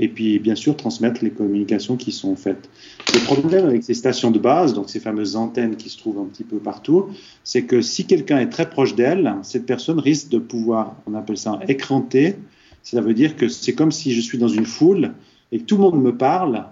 [0.00, 2.68] et puis bien sûr transmettre les communications qui sont faites.
[3.12, 6.26] Le problème avec ces stations de base, donc ces fameuses antennes qui se trouvent un
[6.26, 7.06] petit peu partout,
[7.42, 11.36] c'est que si quelqu'un est très proche d'elle, cette personne risque de pouvoir, on appelle
[11.36, 12.36] ça écranter.
[12.82, 15.12] Ça veut dire que c'est comme si je suis dans une foule
[15.52, 16.66] et que tout le monde me parle,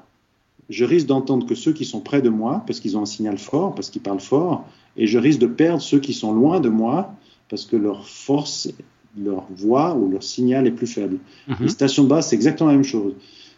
[0.69, 3.39] je risque d'entendre que ceux qui sont près de moi, parce qu'ils ont un signal
[3.39, 4.65] fort, parce qu'ils parlent fort,
[4.97, 7.15] et je risque de perdre ceux qui sont loin de moi
[7.49, 8.69] parce que leur force,
[9.17, 11.19] leur voix ou leur signal est plus faible.
[11.49, 11.57] Mhm.
[11.61, 13.15] Les stations de base, c'est exactement la même chose.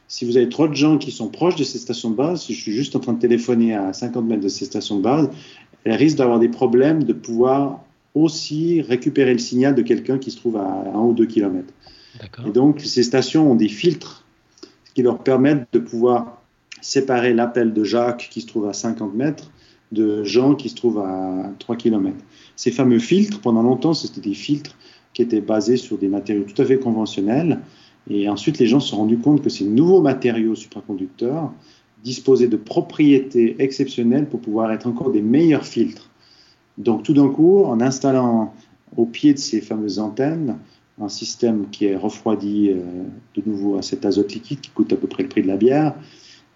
[0.08, 2.54] Si vous avez trop de gens qui sont proches de ces stations de base, si
[2.54, 5.30] je suis juste en train de téléphoner à 50 mètres de ces stations de base,
[5.84, 10.36] elles risquent d'avoir des problèmes de pouvoir aussi récupérer le signal de quelqu'un qui se
[10.36, 11.72] trouve à 1 ou 2 km.
[12.46, 14.24] Et donc, ces stations ont des filtres
[14.98, 16.42] qui leur permettent de pouvoir
[16.80, 19.52] séparer l'appel de Jacques qui se trouve à 50 mètres
[19.92, 22.16] de Jean qui se trouve à 3 km.
[22.56, 24.76] Ces fameux filtres, pendant longtemps, c'était des filtres
[25.12, 27.60] qui étaient basés sur des matériaux tout à fait conventionnels.
[28.10, 31.52] Et ensuite, les gens se sont rendus compte que ces nouveaux matériaux supraconducteurs
[32.02, 36.10] disposaient de propriétés exceptionnelles pour pouvoir être encore des meilleurs filtres.
[36.76, 38.52] Donc, tout d'un coup, en installant
[38.96, 40.58] au pied de ces fameuses antennes
[41.00, 43.04] un système qui est refroidi euh,
[43.36, 45.56] de nouveau à cet azote liquide qui coûte à peu près le prix de la
[45.56, 45.94] bière,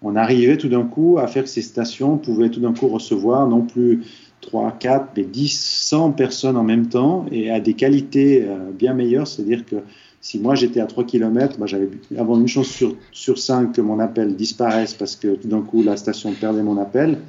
[0.01, 3.47] on arrivait tout d'un coup à faire que ces stations pouvaient tout d'un coup recevoir
[3.47, 4.03] non plus
[4.41, 8.93] 3, 4, mais 10, 100 personnes en même temps et à des qualités euh, bien
[8.93, 9.27] meilleures.
[9.27, 9.77] C'est-à-dire que
[10.19, 13.81] si moi j'étais à 3 km, bah, j'avais avant une chance sur, sur 5 que
[13.81, 17.19] mon appel disparaisse parce que tout d'un coup la station perdait mon appel,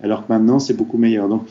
[0.00, 1.28] alors que maintenant c'est beaucoup meilleur.
[1.28, 1.42] Donc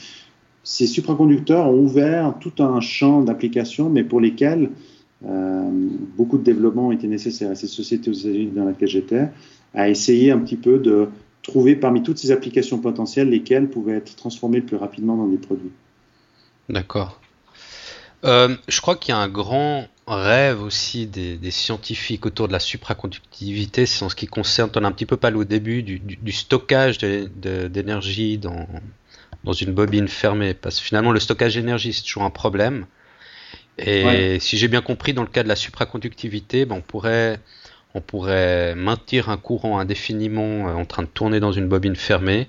[0.63, 4.69] ces supraconducteurs ont ouvert tout un champ d'applications, mais pour lesquels
[5.21, 7.51] beaucoup de développement ont été nécessaires.
[7.51, 9.29] À ces sociétés aux États-Unis dans laquelle j'étais,
[9.73, 11.09] à essayer un petit peu de
[11.43, 15.71] trouver parmi toutes ces applications potentielles lesquelles pouvaient être transformées plus rapidement dans des produits.
[16.69, 17.19] D'accord.
[18.25, 22.59] Euh, je crois qu'il y a un grand rêve aussi des, scientifiques autour de la
[22.59, 26.31] supraconductivité, c'est en ce qui concerne, on a un petit peu parlé au début, du,
[26.31, 28.67] stockage d'énergie dans,
[29.43, 30.53] dans une bobine fermée.
[30.53, 32.85] Parce que finalement, le stockage d'énergie, c'est toujours un problème.
[33.85, 37.39] Et si j'ai bien compris, dans le cas de la supraconductivité, ben, on pourrait
[37.95, 42.47] on pourrait maintenir un courant indéfiniment euh, en train de tourner dans une bobine fermée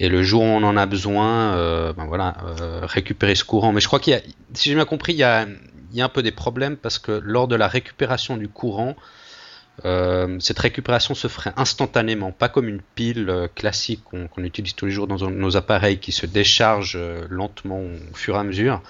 [0.00, 3.72] et le jour où on en a besoin, euh, ben voilà, euh, récupérer ce courant.
[3.72, 4.20] Mais je crois qu'il y a,
[4.52, 5.46] si j'ai bien compris, il y a,
[5.92, 8.96] il y a un peu des problèmes parce que lors de la récupération du courant,
[10.38, 15.08] cette récupération se ferait instantanément, pas comme une pile classique qu'on utilise tous les jours
[15.08, 16.96] dans nos appareils qui se décharge
[17.28, 18.82] lentement au fur et à mesure.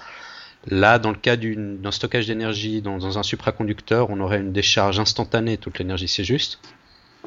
[0.67, 5.57] Là, dans le cas d'un stockage d'énergie dans, un supraconducteur, on aurait une décharge instantanée,
[5.57, 6.59] toute l'énergie, c'est juste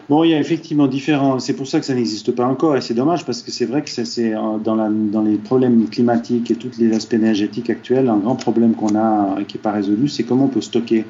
[0.09, 1.39] Bon, il y a effectivement différents.
[1.39, 3.83] C'est pour ça que ça n'existe pas encore et c'est dommage parce que c'est vrai
[3.83, 8.37] que c'est euh, dans, les problèmes climatiques et tous les aspects énergétiques actuels, un grand
[8.37, 11.05] problème qu'on a qui n'est pas résolu, c'est comment on peut stocker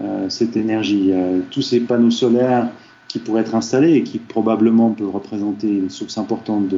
[0.00, 1.10] euh, cette énergie.
[1.12, 2.68] Euh, tous ces panneaux solaires
[3.06, 6.74] qui pourraient être installés et qui probablement peuvent représenter une source importante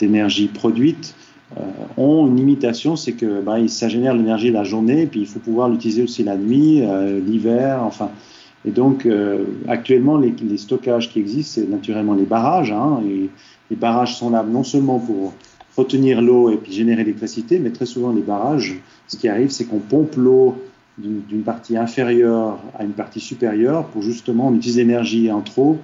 [0.00, 1.29] d'énergie produite euh,
[1.96, 5.68] ont une limitation, c'est que bah, ça génère l'énergie la journée, puis il faut pouvoir
[5.68, 8.10] l'utiliser aussi la nuit, euh, l'hiver, enfin.
[8.64, 12.72] Et donc, euh, actuellement, les, les, stockages qui existent, c'est naturellement les barrages.
[12.72, 13.30] Hein, et
[13.70, 15.32] les barrages sont là non seulement pour
[15.76, 19.64] retenir l'eau et puis générer l'électricité, mais très souvent les barrages, ce qui arrive, c'est
[19.64, 20.56] qu'on pompe l'eau
[20.98, 25.78] d'une partie inférieure à une partie supérieure pour justement on utilise l'énergie en trop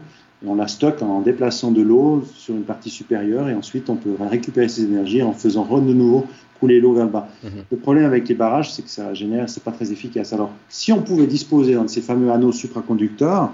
[0.47, 4.15] on la stocke en déplaçant de l'eau sur une partie supérieure et ensuite on peut
[4.21, 6.27] récupérer ces énergies en faisant de nouveau
[6.61, 7.29] couler l'eau vers le bas.
[7.45, 7.51] Mhm.
[7.71, 10.33] Le problème avec les barrages, c'est que ça génère, c'est pas très efficace.
[10.33, 13.53] Alors, si on pouvait disposer d'un de ces fameux anneaux supraconducteurs,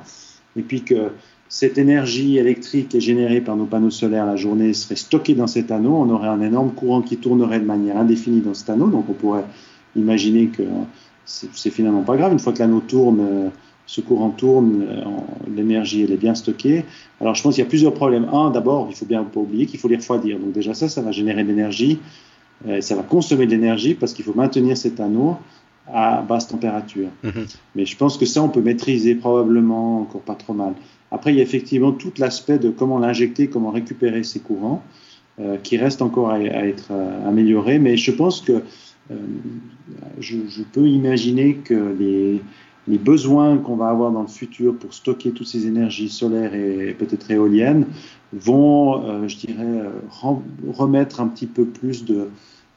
[0.57, 1.09] et puis que
[1.48, 5.70] cette énergie électrique est générée par nos panneaux solaires la journée serait stockée dans cet
[5.70, 8.87] anneau, on aurait un énorme courant qui tournerait de manière indéfinie dans cet anneau.
[8.87, 9.44] Donc, on pourrait
[9.96, 10.62] imaginer que
[11.24, 12.33] c'est finalement pas grave.
[12.33, 13.50] Une fois que l'anneau tourne,
[13.87, 15.05] ce courant tourne, euh,
[15.55, 16.85] l'énergie elle est bien stockée.
[17.21, 18.29] Alors je pense qu'il y a plusieurs problèmes.
[18.33, 20.38] Un, d'abord, il faut bien pas oublier qu'il faut les refroidir.
[20.38, 21.99] Donc déjà ça, ça va générer de l'énergie,
[22.68, 25.37] euh, ça va consommer de l'énergie parce qu'il faut maintenir cet anneau
[25.92, 27.09] à basse température.
[27.25, 27.47] Mhm.
[27.75, 30.75] Mais je pense que ça, on peut maîtriser probablement encore pas trop mal.
[31.11, 34.83] Après, il y a effectivement tout l'aspect de comment l'injecter, comment récupérer ces courants,
[35.40, 36.92] euh, qui reste encore à, être
[37.27, 37.79] amélioré.
[37.79, 38.62] Mais je pense que
[40.21, 42.40] je, je, peux imaginer que les,
[42.88, 46.97] les besoins qu'on va avoir dans le futur pour stocker toutes ces énergies solaires et
[46.99, 47.87] peut-être éoliennes
[48.33, 49.90] vont, euh, je dirais, euh,
[50.73, 52.05] remettre un petit peu plus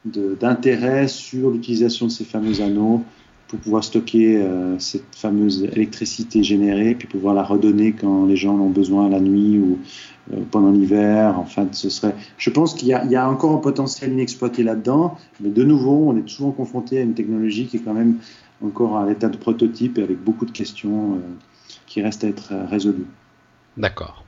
[0.04, 3.02] d'intérêt sur l'utilisation de ces fameux anneaux
[3.48, 8.54] pour pouvoir stocker euh, cette fameuse électricité générée, puis pouvoir la redonner quand les gens
[8.54, 9.78] en ont besoin la nuit ou
[10.50, 11.36] pendant l'hiver.
[11.38, 12.14] Enfin, ce serait.
[12.38, 16.16] Je pense qu'il y, y, a encore un potentiel inexploité là-dedans, mais de nouveau, on
[16.16, 18.16] est toujours confronté à une technologie qui est quand même
[18.64, 21.18] encore à l'état de prototype et avec beaucoup de questions euh,
[21.86, 23.06] qui restent à être résolues.
[23.76, 24.24] D'accord.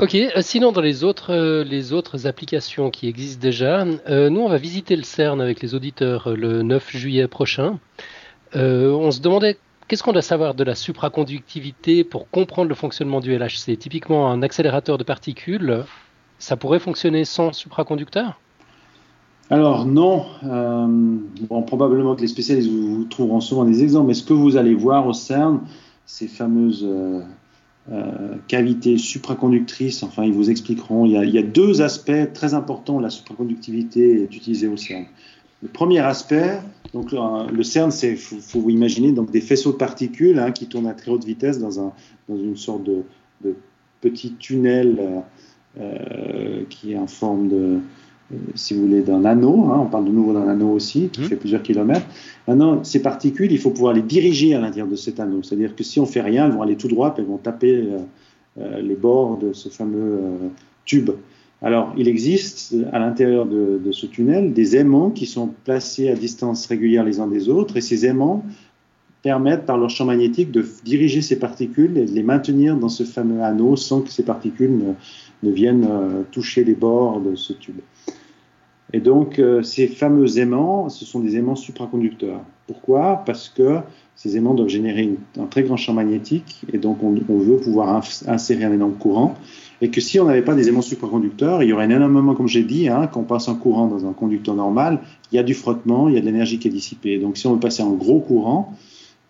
[0.00, 4.48] Ok, euh, sinon dans les autres, euh, les autres applications qui existent déjà, nous on
[4.48, 7.78] va visiter le CERN avec les auditeurs le 9 juillet prochain.
[8.54, 13.36] on se demandait qu'est-ce qu'on doit savoir de la supraconductivité pour comprendre le fonctionnement du
[13.36, 13.76] LHC.
[13.78, 15.84] Typiquement un accélérateur de particules,
[16.38, 18.40] ça pourrait fonctionner sans supraconducteur?
[19.50, 21.18] Alors non, euh,
[21.66, 25.06] probablement que les spécialistes vous, trouveront souvent des exemples, mais ce que vous allez voir
[25.06, 25.60] au CERN,
[26.06, 26.86] ces fameuses
[27.92, 30.02] euh, cavité supraconductrice.
[30.02, 31.04] Enfin, ils vous expliqueront.
[31.04, 32.98] Il y, a, deux aspects très importants.
[32.98, 35.04] La supraconductivité est utilisée au CERN.
[35.62, 36.60] Le premier aspect,
[36.94, 40.66] donc le CERN, c'est, faut, faut, vous imaginer donc des faisceaux de particules hein, qui
[40.66, 41.92] tournent à très haute vitesse dans, un,
[42.28, 43.04] dans une sorte de,
[44.00, 45.22] petit tunnel
[45.78, 47.78] euh, qui est en forme de, euh,
[48.54, 49.70] si vous voulez, d'un anneau.
[49.70, 51.24] Hein, on parle de nouveau d'un anneau aussi, qui mmh.
[51.24, 52.06] fait plusieurs kilomètres.
[52.48, 55.42] Maintenant, ces particules, il faut pouvoir les diriger à l'intérieur de cet anneau.
[55.42, 57.74] C'est-à-dire que si on fait rien, elles vont aller tout droit, puis elles vont taper
[57.74, 57.98] euh,
[58.60, 60.48] euh, les bords de ce fameux euh,
[60.84, 61.10] tube.
[61.62, 66.14] Alors, il existe à l'intérieur de, de, ce tunnel des aimants qui sont placés à
[66.14, 68.44] distance régulière les uns des autres, et ces aimants
[69.24, 73.04] permettent par leur champ magnétique de diriger ces particules et de les maintenir dans ce
[73.04, 74.92] fameux anneau sans que ces particules ne,
[75.44, 77.80] ne viennent euh, toucher les bords de ce tube.
[78.92, 82.40] Et donc, euh, ces fameux aimants, ce sont des aimants supraconducteurs.
[82.66, 83.22] Pourquoi?
[83.26, 83.78] Parce que
[84.14, 88.64] ces aimants doivent générer un très grand champ magnétique, et donc on, veut pouvoir insérer
[88.64, 89.34] un énorme courant.
[89.80, 92.62] Et que si on n'avait pas des aimants supraconducteurs, il y aurait énormément, comme j'ai
[92.62, 95.00] dit, hein, quand on passe un courant dans un conducteur normal,
[95.32, 97.18] il y a du frottement, il y a de l'énergie qui est dissipée.
[97.18, 98.72] Donc si on veut passer en gros courant,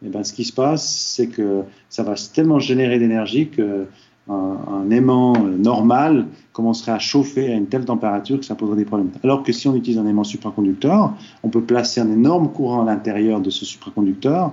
[0.05, 3.87] eh ben, ce qui se passe, c'est que ça va tellement générer d'énergie que
[4.29, 9.11] un, aimant normal commencerait à chauffer à une telle température que ça poserait des problèmes.
[9.23, 12.85] Alors que si on utilise un aimant supraconducteur, on peut placer un énorme courant à
[12.87, 14.53] l'intérieur de ce supraconducteur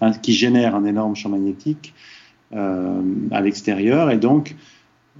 [0.00, 1.94] hein, qui génère un énorme champ magnétique
[2.54, 3.00] euh,
[3.30, 4.54] à l'extérieur et donc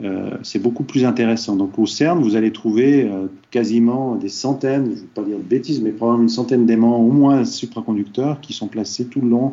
[0.02, 1.56] euh, c'est beaucoup plus intéressant.
[1.56, 5.38] Donc au CERN, vous allez trouver euh, quasiment des centaines, je ne veux pas dire
[5.38, 9.28] de bêtises, mais probablement une centaine d'aimants au moins supraconducteurs qui sont placés tout le
[9.28, 9.52] long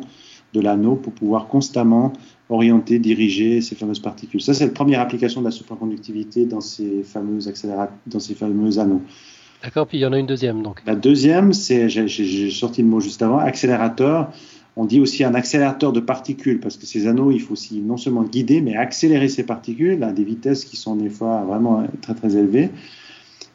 [0.52, 2.12] de l'anneau pour pouvoir constamment
[2.48, 4.40] orienter, diriger ces fameuses particules.
[4.40, 7.38] Ça, c'est la première application de la supraconductivité dans ces fameux
[8.06, 9.02] dans ces fameux anneaux.
[9.62, 10.82] D'accord, puis il y en a une deuxième donc.
[10.86, 14.30] La deuxième, c'est, j'ai sorti le mot juste avant, accélérateur.
[14.76, 17.96] On dit aussi un accélérateur de particules parce que ces anneaux, il faut aussi non
[17.96, 22.14] seulement guider, mais accélérer ces particules à des vitesses qui sont des fois vraiment très
[22.14, 22.70] très élevées.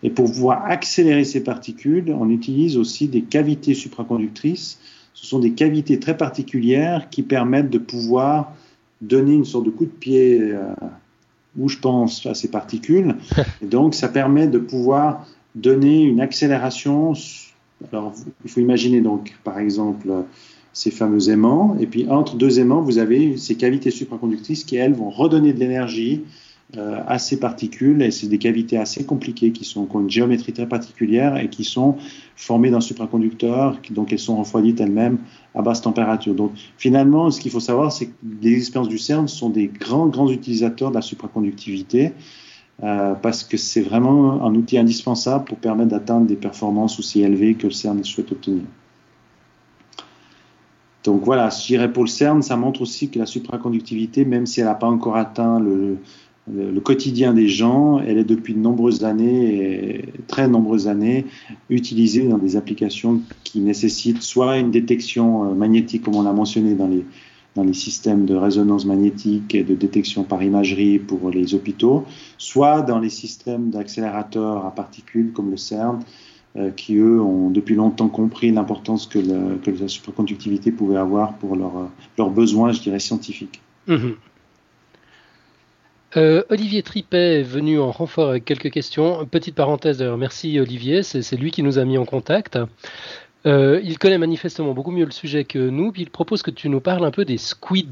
[0.01, 4.79] Et pour pouvoir accélérer ces particules, on utilise aussi des cavités supraconductrices
[5.19, 8.53] ce sont des cavités très particulières qui permettent de pouvoir
[9.01, 10.73] donner une sorte de coup de pied euh,
[11.57, 13.15] où je pense à ces particules.
[13.61, 17.13] Et donc, ça permet de pouvoir donner une accélération.
[17.91, 20.11] Alors, il faut imaginer donc, par exemple,
[20.73, 21.75] ces fameux aimants.
[21.79, 25.59] Et puis, entre deux aimants, vous avez ces cavités supraconductrices qui, elles, vont redonner de
[25.59, 26.23] l'énergie
[26.77, 28.01] euh, ces particules.
[28.01, 31.97] Et c'est des cavités assez compliquées qui ont une géométrie très particulière et qui sont
[32.35, 33.79] formées d'un supraconducteur.
[33.91, 35.17] Donc elles sont refroidies elles-mêmes
[35.55, 36.35] à basse température.
[36.35, 40.07] Donc finalement, ce qu'il faut savoir, c'est que les expériences du CERN sont des grands,
[40.07, 42.13] grands utilisateurs de la supraconductivité.
[42.81, 47.55] Euh, parce que c'est vraiment un outil indispensable pour permettre d'atteindre des performances aussi élevées
[47.55, 48.63] que le CERN souhaite obtenir.
[51.03, 54.61] Donc voilà, je dirais pour le CERN, ça montre aussi que la supraconductivité, même si
[54.61, 55.97] elle n'a pas encore atteint le,
[56.53, 61.25] le quotidien des gens, elle est depuis de nombreuses années, très nombreuses années,
[61.69, 66.75] utilisée dans des applications qui nécessitent soit une détection euh, magnétique, comme on l'a mentionné
[66.75, 67.03] dans les,
[67.73, 72.05] systèmes de résonance magnétique et de détection par imagerie pour les hôpitaux,
[72.37, 75.99] soit dans les systèmes d'accélérateurs à particules comme le CERN,
[76.55, 81.89] euh, qui eux ont depuis longtemps compris l'importance que, la superconductivité pouvait avoir pour leurs
[82.17, 83.59] leur besoins, je dirais, scientifiques.
[83.87, 84.11] Mmh.
[86.17, 89.25] Euh, Olivier Tripet est venu en renfort avec quelques questions.
[89.29, 92.57] Petite parenthèse d'ailleurs, merci Olivier, c'est lui qui nous a mis en contact.
[93.45, 96.67] Euh, il connaît manifestement beaucoup mieux le sujet que nous, puis il propose que tu
[96.67, 97.85] nous parles un peu des squids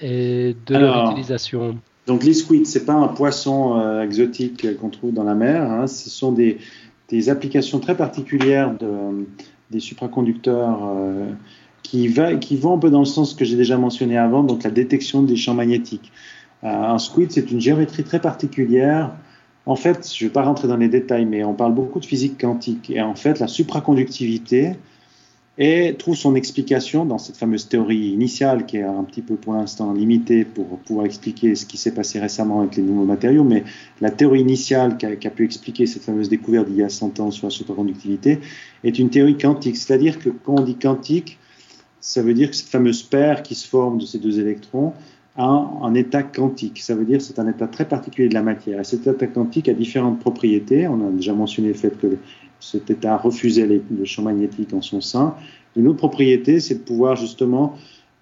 [0.00, 1.78] et de Alors, leur utilisation.
[2.06, 5.86] Donc les squids, c'est pas un poisson euh, exotique qu'on trouve dans la mer, hein,
[5.86, 6.58] ce sont des,
[7.08, 9.26] des, applications très particulières de,
[9.70, 10.78] des supraconducteurs
[11.82, 14.62] qui, va, qui vont un peu dans le sens que j'ai déjà mentionné avant, donc
[14.62, 16.10] la détection des champs magnétiques.
[16.62, 19.12] Un squid, c'est une géométrie très particulière.
[19.66, 22.06] En fait, je ne vais pas rentrer dans les détails, mais on parle beaucoup de
[22.06, 22.90] physique quantique.
[22.90, 24.76] Et en fait, la supraconductivité
[25.98, 29.92] trouve son explication dans cette fameuse théorie initiale qui est un petit peu pour l'instant
[29.92, 33.62] limitée pour pouvoir expliquer ce qui s'est passé récemment avec les nouveaux matériaux, mais
[34.00, 37.30] la théorie initiale qui a, pu expliquer cette fameuse découverte d'il y a 100 ans
[37.30, 38.40] sur la supraconductivité
[38.82, 41.38] est une théorie quantique, c'est-à-dire que quand on dit quantique,
[42.00, 44.94] ça veut dire que cette fameuse paire qui se forme de ces deux électrons
[45.36, 46.80] un état quantique.
[46.80, 48.80] Ça veut dire c'est un état très particulier de la matière.
[48.80, 50.86] Et cet état quantique a différentes propriétés.
[50.88, 52.18] On a déjà mentionné le fait que
[52.60, 55.34] cet état refusait les, le champ magnétique en son sein.
[55.76, 57.76] Une autre propriété, c'est de pouvoir justement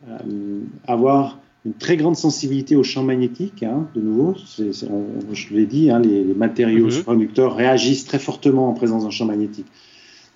[0.09, 3.63] euh, avoir une très grande sensibilité au champ magnétique.
[3.65, 5.05] Hein, de nouveau, c est, c est, on,
[5.35, 7.47] je l'ai dit, hein, les, les, matériaux mm -hmm.
[7.49, 9.67] réagissent très fortement en présence d'un champ magnétique.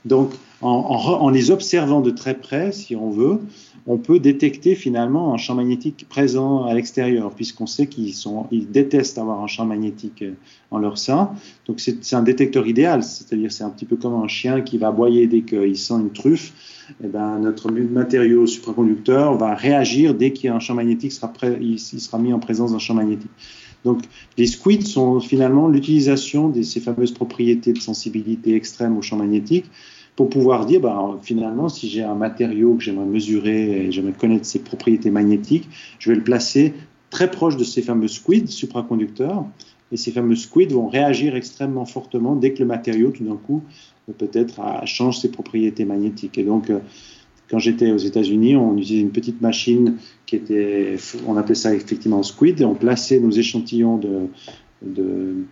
[0.04, 0.32] Donc,
[0.64, 3.40] en, les observant de très près, si on veut,
[3.86, 9.42] on peut détecter finalement un champ magnétique présent à l'extérieur, puisqu'on sait qu'ils détestent avoir
[9.42, 10.32] un champ magnétique euh,
[10.70, 11.32] en leur sein.
[11.66, 14.88] Donc c'est un détecteur idéal, c'est-à-dire c'est un petit peu comme un chien qui va
[14.88, 16.52] aboyer dès qu'il sent une truffe.
[17.02, 21.32] Eh ben, notre matériau supraconducteur va réagir dès qu'il y a un champ magnétique, sera
[21.60, 23.30] il, sera mis en présence d'un champ magnétique.
[23.84, 24.02] Donc,
[24.38, 29.66] les squids sont finalement l'utilisation de ces fameuses propriétés de sensibilité extrême au champ magnétique
[30.16, 34.46] pour pouvoir dire, bah, finalement, si j'ai un matériau que j'aimerais mesurer et j'aimerais connaître
[34.46, 36.74] ses propriétés magnétiques, je vais le placer
[37.10, 39.44] très proche de ces fameux squids supraconducteurs.
[39.92, 43.62] Et ces fameux squids vont réagir extrêmement fortement dès que le matériau, tout d'un coup,
[44.18, 46.38] peut-être change ses propriétés magnétiques.
[46.38, 46.78] Et donc, euh,
[47.48, 49.96] quand j'étais aux États-Unis, on utilisait une petite machine
[50.26, 50.96] qui était,
[51.26, 54.28] on appelait ça effectivement squid, et on plaçait nos échantillons de,
[54.82, 55.44] de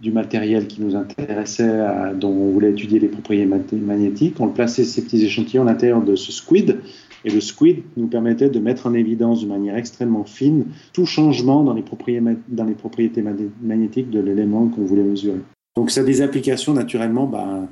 [0.00, 1.80] du matériel qui nous intéressait,
[2.16, 4.38] dont on voulait étudier les propriétés magnétiques.
[4.38, 6.78] On plaçait ces petits échantillons à l'intérieur de ce squid,
[7.24, 11.64] et le squid nous permettait de mettre en évidence de manière extrêmement fine tout changement
[11.64, 13.22] dans les propriétés,
[13.62, 15.40] magnétiques de l'élément qu'on voulait mesurer.
[15.76, 17.26] Donc ça a des applications naturellement.
[17.26, 17.66] Bah,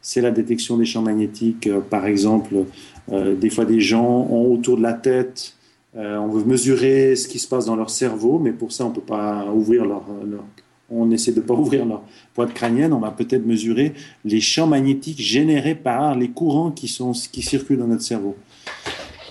[0.00, 1.66] c'est la détection des champs magnétiques.
[1.66, 2.64] Euh, par exemple,
[3.10, 5.54] euh, des fois des gens ont autour de la tête,
[5.96, 8.90] euh, on veut mesurer ce qui se passe dans leur cerveau, mais pour ça on
[8.90, 10.44] ne peut pas ouvrir leur, leur
[10.90, 12.02] on essaie de ne pas ouvrir leur
[12.34, 17.12] boîte crânienne, on va peut-être mesurer les champs magnétiques générés par les courants qui, sont,
[17.12, 18.36] qui circulent dans notre cerveau.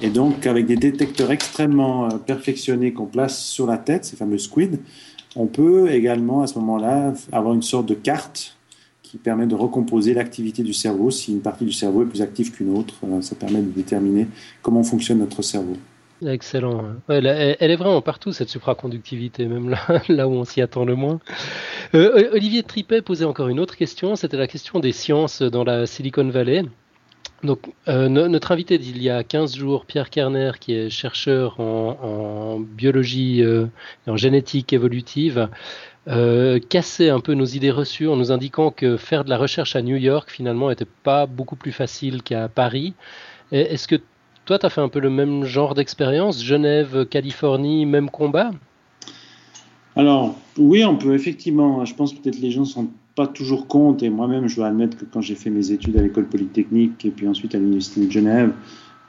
[0.01, 4.37] Et donc, avec des détecteurs extrêmement euh, perfectionnés qu'on place sur la tête, ces fameux
[4.37, 4.77] squids,
[5.35, 8.57] on peut également à ce moment-là avoir une sorte de carte
[9.01, 11.11] qui permet de recomposer l'activité du cerveau.
[11.11, 14.27] Si une partie du cerveau est plus active qu'une autre, euh, ça permet de déterminer
[14.61, 15.77] comment fonctionne notre cerveau.
[16.25, 16.95] Excellent.
[17.09, 21.19] elle, est vraiment partout, cette supraconductivité, même là, où on s'y attend le moins.
[21.93, 25.85] Euh, Olivier Tripet posait encore une autre question, c'était la question des sciences dans la
[25.85, 26.63] Silicon Valley.
[27.43, 32.59] Donc, euh, notre invité d'il y a 15 jours, Pierre Kerner, qui est chercheur en,
[32.59, 33.67] biologie euh,
[34.07, 35.49] et en génétique évolutive,
[36.69, 39.81] cassait un peu nos idées reçues en nous indiquant que faire de la recherche à
[39.81, 42.93] New York, finalement, n'était pas beaucoup plus facile qu'à Paris.
[43.51, 43.97] Est-ce que
[44.47, 48.51] toi, tu as fait un peu le même genre d'expérience Genève, Californie, même combat?
[49.97, 51.83] Alors, oui, on peut effectivement.
[51.83, 54.97] Je pense peut-être les gens ne sont pas toujours compte, et moi-même, je dois admettre
[54.97, 58.11] que quand j'ai fait mes études à l'école polytechnique et puis ensuite à l'université de
[58.11, 58.53] Genève,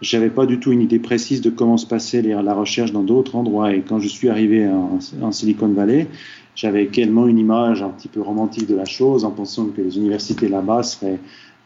[0.01, 3.37] j'avais pas du tout une idée précise de comment se passait la recherche dans d'autres
[3.37, 3.73] endroits.
[3.73, 6.09] Et quand je suis arrivé en, Silicon Valley,
[6.57, 9.99] j'avais également une image un petit peu romantique de la chose, en pensant que les
[9.99, 11.21] universités là-bas seraient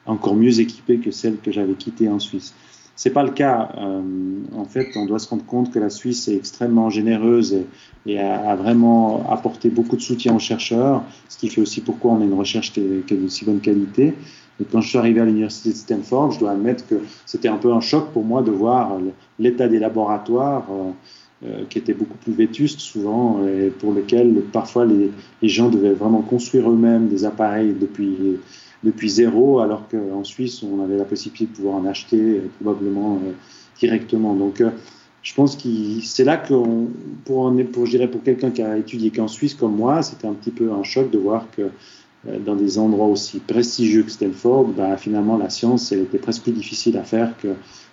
[0.05, 2.55] encore mieux équipées que celles que j'avais quittées en Suisse.
[2.97, 3.71] C'est pas le cas.
[3.79, 4.03] Euh,
[4.57, 7.65] en fait, on doit se rendre compte que la Suisse est extrêmement généreuse
[8.07, 12.21] et, a, vraiment apporté beaucoup de soutien aux chercheurs, ce qui fait aussi pourquoi on
[12.21, 14.15] a une recherche qui est, de si bonne qualité.
[14.61, 17.57] Et quand je suis arrivé à l'université de Stanford, je dois admettre que c'était un
[17.57, 18.99] peu un choc pour moi de voir
[19.39, 20.67] l'état des laboratoires.
[20.71, 20.91] Euh,
[21.45, 25.11] euh, qui étaient beaucoup plus vétustes souvent et pour lesquels parfois les,
[25.43, 28.39] les gens devaient vraiment construire eux-mêmes des appareils depuis
[28.85, 33.17] depuis zéro, alors qu'en Suisse, on avait la possibilité de pouvoir en acheter euh, probablement
[33.17, 33.33] euh,
[33.79, 34.35] directement.
[34.35, 34.71] Donc, euh,
[35.23, 35.69] je pense que
[36.03, 36.55] c'est là que,
[37.25, 40.33] pour, pour, je dirais, pour quelqu'un qui a étudié qu'en Suisse comme moi, c'était un
[40.33, 41.71] petit peu un choc de voir que
[42.45, 46.53] dans des endroits aussi prestigieux que Stanford, bah, finalement, la science, elle était presque plus
[46.53, 47.35] difficile à faire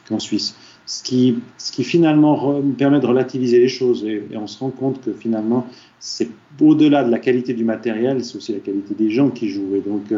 [0.07, 0.55] qu'en Suisse.
[0.87, 4.71] Ce qui, ce qui finalement permet de relativiser les choses et, et on se rend
[4.71, 5.67] compte que finalement,
[5.99, 6.29] c'est
[6.59, 9.75] au-delà de la qualité du matériel, c'est aussi la qualité des gens qui jouent.
[9.75, 10.11] Et donc,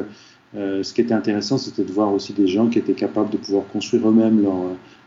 [0.55, 3.37] euh, ce qui était intéressant, c'était de voir aussi des gens qui étaient capables de
[3.37, 4.45] pouvoir construire eux-mêmes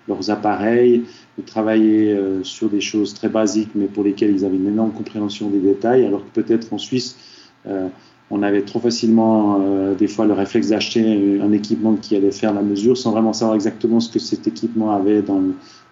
[0.09, 1.05] leurs appareils,
[1.39, 4.93] de travailler euh, sur des choses très basiques, mais pour lesquelles ils avaient une énorme
[4.93, 7.17] compréhension des détails, alors que peut-être en Suisse,
[7.67, 7.89] euh,
[8.31, 9.61] on avait trop facilement
[9.99, 13.55] des fois le réflexe d'acheter un équipement qui allait faire la mesure sans vraiment savoir
[13.55, 15.43] exactement ce que cet équipement avait dans,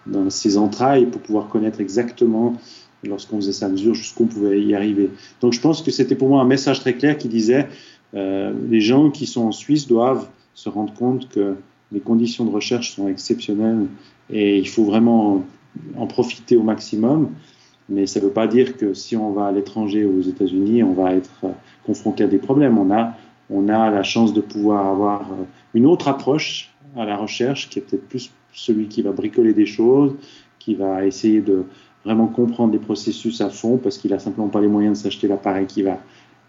[0.07, 2.57] dans ses entrailles pour pouvoir connaître exactement
[3.05, 5.11] lorsqu'on faisait sa mesure jusqu'où on pouvait y arriver.
[5.41, 7.69] Donc je pense que c'était pour moi un message très clair qui disait
[8.15, 11.57] euh, les gens qui sont en Suisse doivent se rendre compte que
[11.93, 13.87] les conditions de recherche sont exceptionnelles
[14.31, 15.45] et il faut vraiment
[15.97, 17.31] en profiter au maximum.
[17.89, 20.95] Mais ça ne veut pas dire que si on va à l'étranger aux États-Unis, on
[20.95, 21.45] va être
[21.85, 22.79] confronté à des problèmes.
[22.79, 23.15] On a,
[23.51, 25.27] on a la chance de pouvoir avoir
[25.75, 29.67] une autre approche à la recherche qui est peut-être plus celui qui va bricoler des
[29.67, 30.15] choses,
[30.59, 31.65] qui va essayer de
[32.05, 35.29] vraiment comprendre les processus à fond parce qu'il a simplement pas les moyens de s'acheter
[35.29, 35.99] l'appareil qui va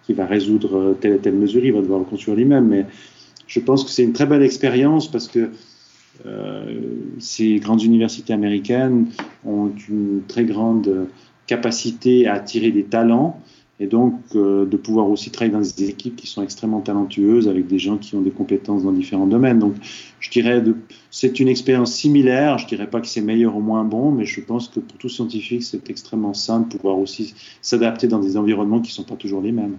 [0.06, 2.68] qui va résoudre telle et telle mesure, il va devoir le construire lui-même.
[2.68, 2.86] Mais
[3.48, 5.50] je pense que c'est une très belle expérience parce que
[6.26, 6.82] euh,
[7.20, 9.08] ces grandes universités américaines
[9.46, 11.08] ont une très grande
[11.48, 13.40] capacité à attirer des talents
[13.80, 17.68] et donc euh, de pouvoir aussi travailler dans des équipes qui sont extrêmement talentueuses avec
[17.68, 19.60] des gens qui ont des compétences dans différents domaines.
[19.60, 19.74] Donc
[20.20, 20.76] je dirais de,
[21.10, 24.42] c'est une expérience similaire, je dirais pas que c'est meilleur ou moins bon, mais je
[24.42, 28.80] pense que pour tout scientifique c'est extrêmement sain de pouvoir aussi s'adapter dans des environnements
[28.80, 29.78] qui sont pas toujours les mêmes.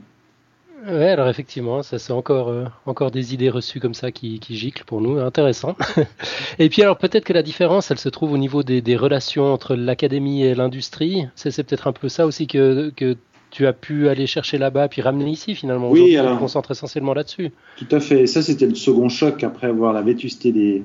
[0.87, 4.57] Ouais, alors effectivement, ça c'est encore euh, encore des idées reçues comme ça qui, qui
[4.57, 5.76] giclent pour nous, intéressant.
[6.59, 9.53] et puis alors peut-être que la différence, elle se trouve au niveau des, des relations
[9.53, 11.26] entre l'académie et l'industrie.
[11.37, 13.16] C'est, peut-être un peu ça aussi que, que
[13.51, 15.91] tu as pu aller chercher là-bas puis ramener ici finalement.
[15.91, 17.51] Oui, alors on concentre essentiellement là-dessus.
[17.78, 18.26] Tout à fait.
[18.26, 20.82] Ça c'était le second choc après avoir la vétusté des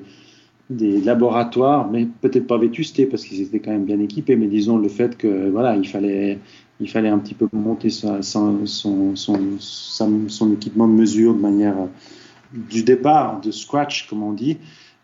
[0.70, 4.78] des laboratoires, mais peut-être pas vétusté parce qu'ils étaient quand même bien équipés, mais disons
[4.78, 6.38] le fait que voilà, il fallait
[6.80, 8.66] il fallait un petit peu monter son, son,
[9.14, 9.58] son,
[10.28, 11.76] son, équipement de mesure de manière
[12.54, 14.56] du départ, de scratch, comme on dit.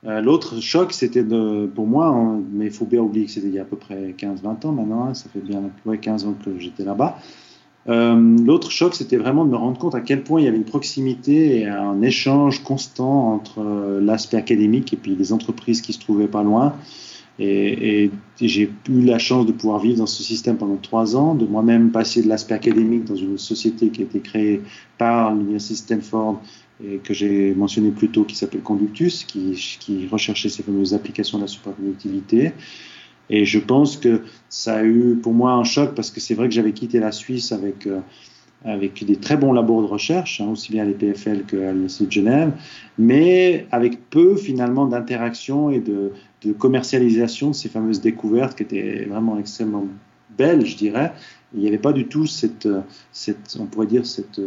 [0.06, 3.54] Euh, l'autre choc, c'était pour moi, hein, mais il faut bien oublier que c'était il
[3.54, 6.34] y a à peu près 15-20 ans maintenant, hein, ça fait bien ouais, 15 ans
[6.44, 7.18] que j'étais là-bas.
[7.88, 10.56] Euh, l'autre choc, c'était vraiment de me rendre compte à quel point il y avait
[10.56, 15.92] une proximité et un échange constant entre euh, l'aspect académique et puis les entreprises qui
[15.92, 16.74] se trouvaient pas loin.
[17.38, 18.10] Et,
[18.40, 21.90] j'ai eu la chance de pouvoir vivre dans ce système pendant trois ans, de moi-même
[21.90, 24.62] passer de l'aspect académique dans une société qui a été créée
[24.98, 26.40] par l'Université Stanford
[26.84, 31.44] et que j'ai mentionné plus tôt, qui s'appelle Conductus, qui, recherchait ces fameuses applications de
[31.44, 32.52] la superconductivité.
[33.30, 36.48] Et je pense que ça a eu pour moi un choc parce que c'est vrai
[36.48, 38.00] que j'avais quitté la Suisse avec euh,
[38.64, 42.12] avec des très bons labos de recherche, hein, aussi bien à l'EPFL qu'à l'Université de
[42.12, 42.52] Genève,
[42.98, 46.12] mais avec peu finalement d'interaction et de,
[46.42, 49.86] de, commercialisation de ces fameuses découvertes qui étaient vraiment extrêmement
[50.36, 51.12] belles, je dirais.
[51.54, 52.68] Il n'y avait pas du tout cette,
[53.12, 54.40] cette on pourrait dire, cette,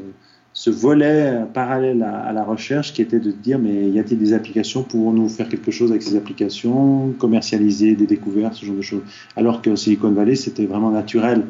[0.59, 4.83] ce volet parallèle à, la recherche qui était de dire mais y a-t-il des applications
[4.83, 9.03] Pouvons-nous faire quelque chose avec ces applications Commercialiser des découvertes, ce genre de choses.
[9.37, 11.45] Alors que Silicon Valley, c'était vraiment naturel.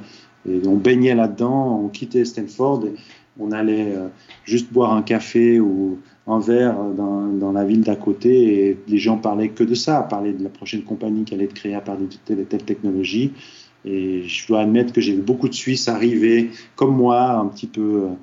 [0.47, 2.93] Et on baignait là-dedans, on quittait Stanford, et
[3.39, 4.09] on allait euh,
[4.43, 5.97] juste boire un café ou
[6.27, 10.03] un verre dans, dans la ville d'à côté et les gens parlaient que de ça,
[10.03, 12.63] parlaient de la prochaine compagnie qui allait être créée à partir de telle et telle
[12.63, 13.31] technologie.
[13.85, 17.65] Et je dois admettre que j'ai vu beaucoup de Suisses arriver comme moi, un petit
[17.65, 18.13] peu, euh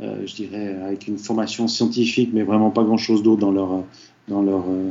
[0.00, 3.84] je dirais, avec une formation scientifique, mais vraiment pas grand-chose d'autre dans leur,
[4.28, 4.90] dans leur euh,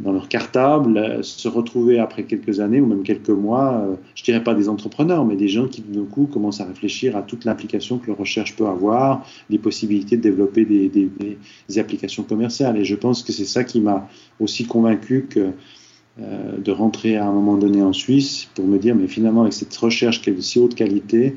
[0.00, 4.22] dans leur cartable, euh, se retrouver après quelques années ou même quelques mois, euh, je
[4.22, 7.44] dirais pas des entrepreneurs, mais des gens qui d'un coup commencent à réfléchir à toute
[7.44, 11.10] l'implication que leur recherche peut avoir, les possibilités de développer des, des,
[11.68, 12.76] des applications commerciales.
[12.76, 15.50] Et je pense que c'est ça qui m'a aussi convaincu que
[16.20, 19.52] euh, de rentrer à un moment donné en Suisse pour me dire, mais finalement avec
[19.52, 21.36] cette recherche qui est de si haute qualité,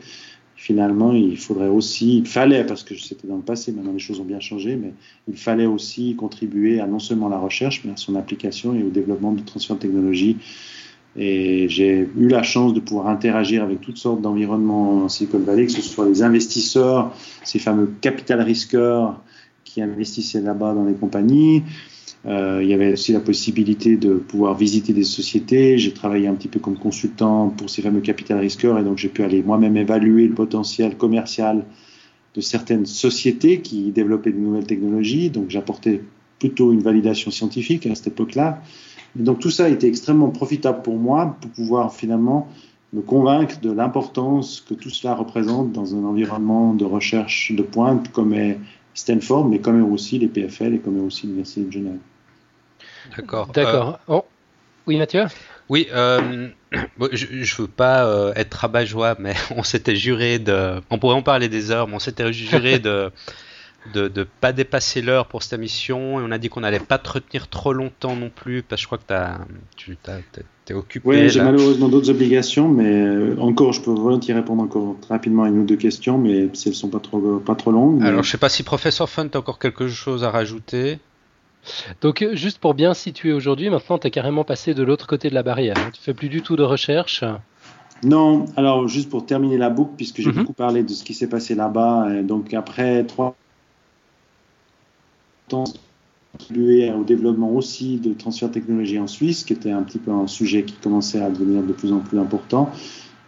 [0.61, 4.19] finalement, il faudrait aussi, il fallait, parce que c'était dans le passé, maintenant les choses
[4.19, 4.93] ont bien changé, mais
[5.27, 8.91] il fallait aussi contribuer à non seulement la recherche, mais à son application et au
[8.91, 10.37] développement du transfert de technologie.
[11.17, 15.65] Et j'ai eu la chance de pouvoir interagir avec toutes sortes d'environnements en Silicon Valley,
[15.65, 17.11] que ce soit les investisseurs,
[17.43, 19.19] ces fameux capital risqueurs
[19.73, 21.63] qui investissaient là-bas dans les compagnies,
[22.25, 25.77] euh, il y avait aussi la possibilité de pouvoir visiter des sociétés.
[25.77, 29.09] J'ai travaillé un petit peu comme consultant pour ces fameux capital risqueurs et donc j'ai
[29.09, 31.65] pu aller moi-même évaluer le potentiel commercial
[32.35, 35.29] de certaines sociétés qui développaient de nouvelles technologies.
[35.29, 36.01] Donc j'apportais
[36.37, 38.61] plutôt une validation scientifique à cette époque-là.
[39.15, 42.47] Donc tout ça a été extrêmement profitable pour moi pour pouvoir finalement
[42.93, 48.11] me convaincre de l'importance que tout cela représente dans un environnement de recherche de pointe
[48.11, 48.59] comme est
[48.93, 51.99] Stanford, mais comme est aussi les PFL et comme est aussi l'Université de Genève.
[53.15, 53.47] D'accord.
[53.47, 53.99] D'accord.
[54.09, 54.25] Euh, oh.
[54.87, 55.25] Oui, Mathieu?
[55.69, 56.49] Oui, euh,
[57.11, 60.81] je, ne veux pas euh, être rabat-joie, mais on s'était juré de.
[60.89, 63.11] On pourrait en parler des heures, mais on s'était juré de.
[63.93, 66.97] De ne pas dépasser l'heure pour cette émission et on a dit qu'on n'allait pas
[66.97, 69.39] te retenir trop longtemps non plus parce que je crois que as,
[69.77, 69.97] tu
[70.69, 71.07] es occupé.
[71.07, 75.59] Oui, j'ai malheureusement d'autres obligations, mais encore, je peux volontiers répondre encore rapidement à une
[75.59, 78.03] ou deux questions, mais si elles sont pas trop, pas trop longues.
[78.03, 80.99] Alors, je sais pas si Professeur Fun, tu as encore quelque chose à rajouter
[82.01, 85.29] donc euh, juste pour bien situer aujourd'hui, maintenant tu es carrément passé de l'autre côté
[85.29, 85.75] de la barrière.
[85.75, 85.89] Tu hein.
[85.93, 87.23] Tu fais plus du tout de recherche.
[88.03, 90.39] Non, alors juste pour terminer la boucle, puisque j'ai mhm.
[90.39, 93.35] beaucoup parlé de ce qui s'est passé là-bas, euh, donc après trois
[96.33, 100.11] contribué au développement aussi de transfert de technologie en Suisse, qui était un petit peu
[100.11, 102.69] un sujet qui commençait à devenir de plus en plus important.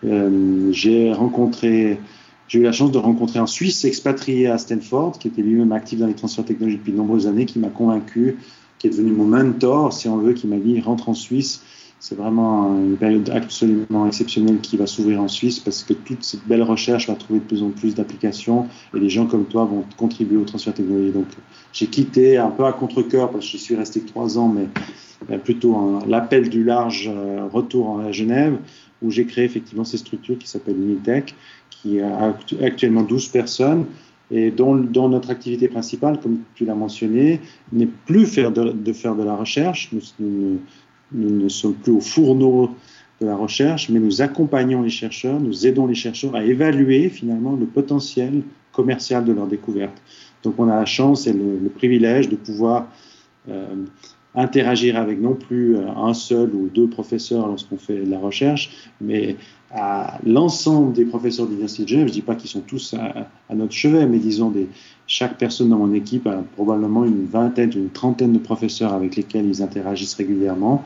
[0.05, 1.99] Euh, j'ai rencontré
[2.47, 5.99] j'ai eu la chance de rencontrer un Suisse expatrié à Stanford, qui était lui-même actif
[5.99, 8.38] dans les transferts technologiques depuis de nombreuses années, qui m'a convaincu,
[8.78, 11.63] qui est devenu mon mentor, si on veut, qui m'a dit rentre en Suisse.
[12.04, 16.45] C'est vraiment une période absolument exceptionnelle qui va s'ouvrir en Suisse parce que toute cette
[16.45, 19.86] belle recherche va trouver de plus en plus d'applications et des gens comme toi vont
[19.95, 21.14] contribuer au transfert technologique.
[21.14, 21.28] Donc,
[21.72, 25.38] j'ai quitté un peu à contre-cœur parce que je suis resté que trois ans, mais
[25.38, 28.58] plutôt l'appel du large euh, retour à Genève
[29.01, 31.34] où j'ai créé effectivement ces structures qui s'appellent Unitech
[31.70, 33.86] qui a actuellement 12 personnes
[34.30, 34.76] et dont,
[35.08, 37.39] notre activité principale, comme tu l'as mentionné,
[37.72, 39.89] n'est plus faire de, faire de la recherche.
[41.14, 42.72] Ne sommes plus au fourneau
[43.22, 47.55] de la recherche, mais nous accompagnons les chercheurs, nous aidons les chercheurs à évaluer finalement
[47.55, 48.41] le potentiel
[48.72, 50.01] commercial de leur découverte.
[50.43, 52.88] Donc on a la chance et le, privilège de pouvoir
[53.49, 53.86] euh,
[54.36, 58.90] interagir avec non plus euh, un seul ou deux professeurs lorsqu'on fait de la recherche,
[59.02, 59.36] mais
[59.74, 62.08] à l'ensemble des professeurs de l'Université de Genève.
[62.08, 64.68] Je ne dis pas qu'ils sont tous à, notre chevet, mais disons des,
[65.08, 69.48] chaque personne dans mon équipe a probablement une vingtaine, une trentaine de professeurs avec lesquels
[69.48, 70.84] ils interagissent régulièrement.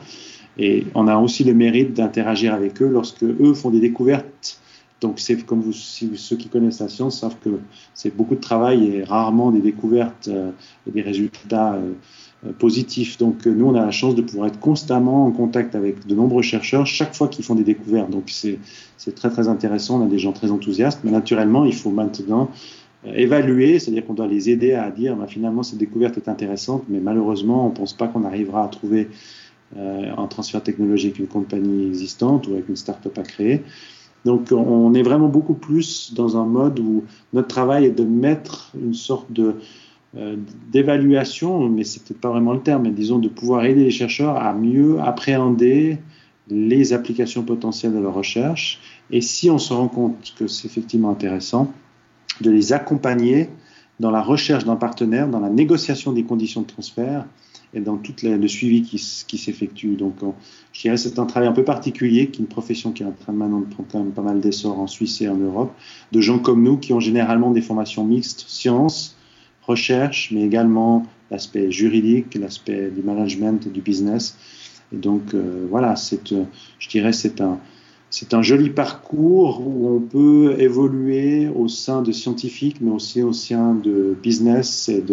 [0.56, 4.58] Et on a aussi le mérite d'interagir avec eux lorsque eux font des découvertes.
[5.00, 7.60] Donc c'est comme vous, ceux qui connaissent la science savent que
[7.94, 10.50] c'est beaucoup de travail et rarement des découvertes euh,
[10.88, 11.74] et des résultats.
[11.74, 11.92] Euh,
[12.58, 13.18] positif.
[13.18, 16.14] Donc euh, nous, on a la chance de pouvoir être constamment en contact avec de
[16.14, 18.10] nombreux chercheurs chaque fois qu'ils font des découvertes.
[18.10, 18.58] Donc c'est
[19.14, 22.50] très très intéressant, on a des gens très enthousiastes, mais naturellement, il faut maintenant
[23.06, 26.84] euh, évaluer, c'est-à-dire qu'on doit les aider à dire bah, finalement cette découverte est intéressante,
[26.88, 29.08] mais malheureusement, on ne pense pas qu'on arrivera à trouver
[29.76, 33.62] euh, un transfert technologique une compagnie existante ou avec une start-up à créer.
[34.24, 38.72] Donc on est vraiment beaucoup plus dans un mode où notre travail est de mettre
[38.80, 39.54] une sorte de euh,
[40.14, 44.36] d'évaluation, mais c'est peut-être pas vraiment le terme, mais disons de pouvoir aider les chercheurs
[44.36, 45.98] à mieux appréhender
[46.48, 48.80] les applications potentielles de leur recherche.
[49.10, 51.72] Et si on se rend compte que c'est effectivement intéressant,
[52.40, 53.48] de les accompagner
[54.00, 57.26] dans la recherche d'un partenaire, dans la négociation des conditions de transfert
[57.74, 58.96] et dans tout le suivi qui,
[59.26, 59.96] qui s'effectue.
[59.96, 60.14] Donc,
[60.72, 63.12] je dirais c'est un travail un peu particulier, qui est une profession qui est en
[63.12, 65.72] train maintenant de prendre quand même pas mal d'essor en Suisse et en Europe,
[66.12, 69.17] de gens comme nous qui ont généralement des formations mixtes, sciences,
[69.68, 74.36] recherche, mais également l'aspect juridique, l'aspect du management et du business.
[74.92, 76.44] Et donc euh, voilà, c'est, euh,
[76.78, 77.58] je dirais, c'est un,
[78.10, 83.34] c'est un joli parcours où on peut évoluer au sein de scientifiques, mais aussi au
[83.34, 84.88] sein de business.
[84.88, 85.04] Et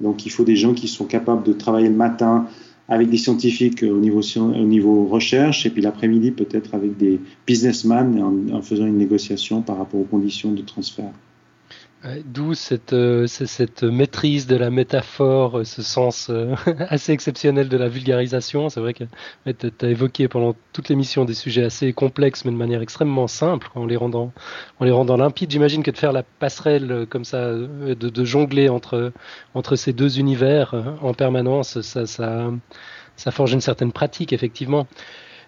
[0.00, 2.46] donc il faut des gens qui sont capables de travailler le matin
[2.88, 8.18] avec des scientifiques au niveau, au niveau recherche, et puis l'après-midi peut-être avec des businessmen
[8.22, 11.12] en, en faisant une négociation par rapport aux conditions de transfert.
[12.24, 16.54] D'où cette, euh, cette maîtrise de la métaphore, euh, ce sens euh,
[16.88, 18.68] assez exceptionnel de la vulgarisation.
[18.68, 19.02] C'est vrai que
[19.50, 23.68] tu as évoqué pendant toute l'émission des sujets assez complexes, mais de manière extrêmement simple,
[23.74, 24.32] en les rendant,
[24.78, 25.50] en les rendant limpides.
[25.50, 29.12] J'imagine que de faire la passerelle comme ça, de, de, jongler entre,
[29.54, 32.52] entre ces deux univers en permanence, ça, ça,
[33.16, 34.86] ça forge une certaine pratique, effectivement.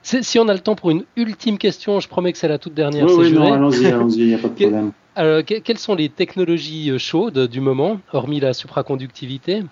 [0.02, 2.74] Si on a le temps pour une ultime question, je promets que c'est la toute
[2.74, 3.04] dernière.
[3.06, 4.92] Oui, oui, non, allons-y, allons-y, il n'y a pas de problème.
[5.20, 9.62] Alors, quelles sont les technologies euh, chaudes du moment, hormis la supraconductivité?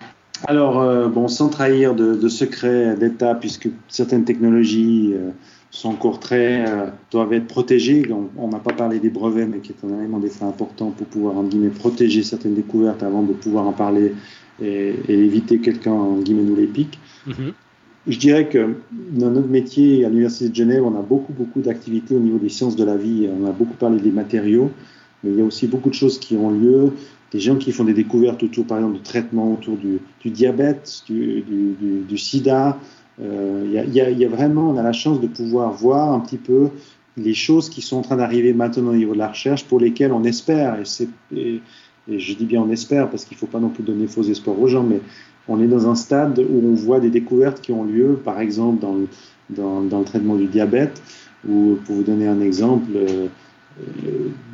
[0.45, 5.31] Alors, euh, bon, sans trahir de, secrets d'État, puisque certaines technologies euh,
[5.71, 6.65] sont encore très,
[7.09, 8.07] doivent être protégées.
[8.37, 11.35] On n'a pas parlé des brevets, mais qui est un élément des important pour pouvoir,
[11.35, 14.13] en guillemets, protéger certaines découvertes avant de pouvoir en parler
[14.61, 16.99] et, éviter quelqu'un, en guillemets, nous les pique.
[17.25, 17.53] Mhm.
[18.07, 18.75] Je dirais que
[19.13, 22.49] dans notre métier à l'Université de Genève, on a beaucoup, beaucoup d'activités au niveau des
[22.49, 23.27] sciences de la vie.
[23.41, 24.69] On a beaucoup parlé des matériaux
[25.23, 26.93] mais il y a aussi beaucoup de choses qui ont lieu.
[27.31, 31.43] Des gens qui font des découvertes autour, par exemple, du traitement autour du, diabète, du,
[32.07, 32.77] du, sida.
[33.21, 36.11] Euh, il, y a, il, y a, vraiment, on a la chance de pouvoir voir
[36.13, 36.69] un petit peu
[37.17, 40.11] les choses qui sont en train d'arriver maintenant au niveau de la recherche, pour lesquelles
[40.11, 40.77] on espère,
[41.35, 41.61] et,
[42.07, 44.23] et, je dis bien on espère, parce qu'il ne faut pas non plus donner faux
[44.23, 45.01] espoirs aux gens, mais
[45.47, 48.79] on est dans un stade où on voit des découvertes qui ont lieu, par exemple,
[48.81, 49.07] dans le,
[49.49, 51.01] dans le traitement du diabète,
[51.47, 53.27] ou pour vous donner un exemple, euh,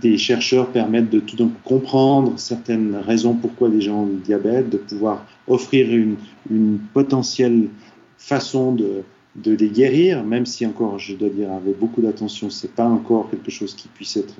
[0.01, 4.77] des chercheurs permettent de tout comprendre certaines raisons pourquoi les gens ont le diabète, de
[4.77, 7.69] pouvoir offrir une, potentielle
[8.17, 9.03] façon de,
[9.45, 13.51] les guérir, même si encore, je dois dire avec beaucoup d'attention, c'est pas encore quelque
[13.51, 14.35] chose qui puisse être,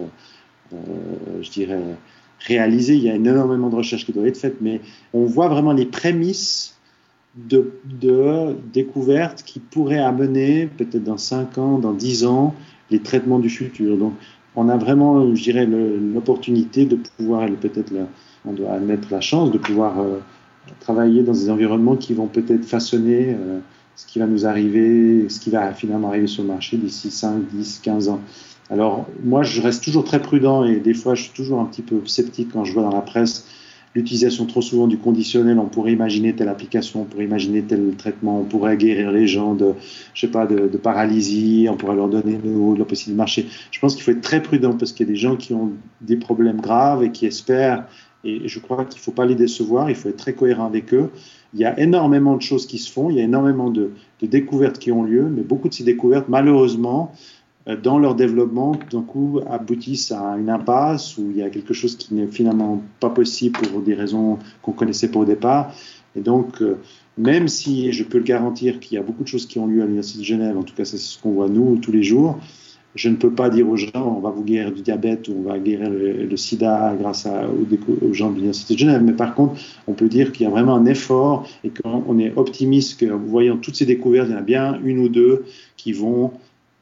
[0.73, 0.77] euh,
[1.41, 1.81] je dirais,
[2.39, 2.95] réalisé.
[2.95, 4.81] Il y a énormément de recherches qui doivent être faites, mais
[5.13, 6.77] on voit vraiment les prémices
[7.35, 12.55] de, de découvertes qui pourraient amener, peut-être dans 5 ans, dans 10 ans,
[12.91, 13.97] les traitements du futur.
[13.97, 14.13] Donc,
[14.55, 17.91] on a vraiment, je dirais, l'opportunité de pouvoir, peut-être,
[18.45, 20.19] on doit admettre la chance de pouvoir euh,
[20.79, 23.59] travailler dans des environnements qui vont peut-être façonner euh,
[23.95, 27.47] ce qui va nous arriver, ce qui va finalement arriver sur le marché d'ici 5,
[27.51, 28.21] 10, 15 ans.
[28.69, 31.83] Alors, moi, je reste toujours très prudent et des fois, je suis toujours un petit
[31.83, 33.45] peu sceptique quand je vois dans la presse
[33.95, 38.41] l'utilisation trop souvent du conditionnel, on pourrait imaginer telle application, on pourrait imaginer tel traitement,
[38.41, 39.73] on pourrait guérir les gens de,
[40.13, 43.47] je sais pas, de, paralysie, on pourrait leur donner le, la possibilité de marcher.
[43.71, 45.71] Je pense qu'il faut être très prudent parce qu'il y a des gens qui ont
[46.01, 47.87] des problèmes graves et qui espèrent,
[48.25, 50.93] et je crois qu'il ne faut pas les décevoir, il faut être très cohérent avec
[50.93, 51.11] eux.
[51.53, 54.27] Il y a énormément de choses qui se font, il y a énormément de, de
[54.27, 57.13] découvertes qui ont lieu, mais beaucoup de ces découvertes, malheureusement,
[57.81, 61.95] dans leur développement, d'un coup, aboutissent à une impasse où il y a quelque chose
[61.95, 65.73] qui n'est finalement pas possible pour des raisons qu'on connaissait pas au départ.
[66.15, 66.61] Et donc,
[67.17, 69.81] même si je peux le garantir qu'il y a beaucoup de choses qui ont lieu
[69.81, 72.37] à l'Université de Genève, en tout cas c'est ce qu'on voit nous tous les jours,
[72.95, 75.49] je ne peux pas dire aux gens on va vous guérir du diabète ou on
[75.49, 79.01] va guérir le, sida grâce à, aux, gens de l'Université de Genève.
[79.03, 82.33] Mais par contre, on peut dire qu'il y a vraiment un effort et qu'on est
[82.37, 85.45] optimiste que, voyant toutes ces découvertes, il y en a bien une ou deux
[85.75, 86.31] qui vont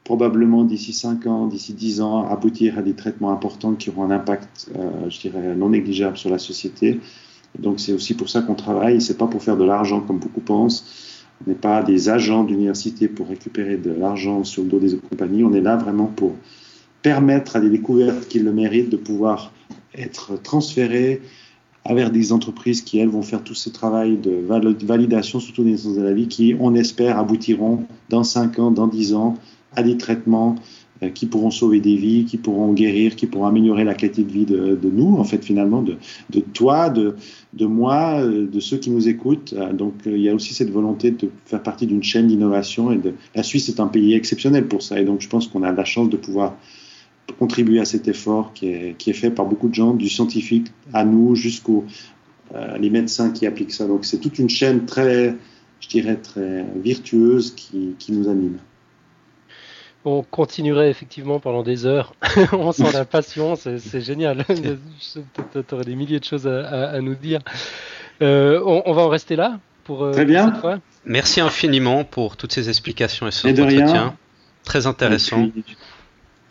[0.04, 4.10] probablement d'ici 5 ans, d'ici 10 ans, aboutir à des traitements importants qui auront un
[4.10, 7.00] impact, euh, je dirais, non négligeable sur la société.
[7.58, 10.40] donc c'est aussi pour ça qu'on travaille, c'est pas pour faire de l'argent comme beaucoup
[10.40, 14.96] pensent on n'est pas des agents d'université pour récupérer de l'argent sur le dos des
[14.96, 15.44] compagnies.
[15.44, 16.32] On est là vraiment pour
[17.02, 19.52] permettre à des découvertes qui le méritent de pouvoir
[19.94, 21.20] être transférées
[21.86, 24.42] vers des entreprises qui, elles, vont faire tout ce travail de
[24.86, 28.86] validation, surtout des sciences de la vie, qui, on espère, aboutiront dans 5 ans, dans
[28.86, 29.36] 10 ans
[29.76, 30.56] à des traitements
[31.02, 34.30] euh, qui pourront sauver des vies, qui pourront guérir, qui pourront améliorer la qualité de
[34.30, 35.96] vie de, nous, en fait, finalement, de,
[36.52, 37.16] toi, de,
[37.66, 39.54] moi, euh, de ceux qui nous écoutent.
[39.56, 42.92] Euh, donc, il y a aussi cette volonté de faire partie d'une chaîne d'innovation.
[42.92, 43.00] Et.
[43.34, 45.00] La Suisse est un pays exceptionnel pour ça.
[45.00, 46.56] Et donc, je pense qu'on a la chance de pouvoir
[47.40, 51.34] contribuer à cet effort qui est, fait par beaucoup de gens, du scientifique à nous,
[51.34, 51.84] jusqu'aux
[52.80, 53.86] médecins qui appliquent ça.
[53.88, 55.34] Donc, c'est toute une chaîne très,
[55.80, 58.58] je dirais, très virtueuse qui nous anime
[60.04, 62.14] on continuerait effectivement pendant des heures.
[62.52, 64.44] on sent la passion, c'est génial.
[64.48, 67.40] tu aurais des milliers de choses à, nous dire.
[68.22, 70.52] Euh, on, va en rester là pour, euh, Très bien.
[70.52, 70.78] cette fois.
[71.04, 74.14] Merci infiniment pour toutes ces explications et ce entretien.
[74.62, 75.48] Très intéressant.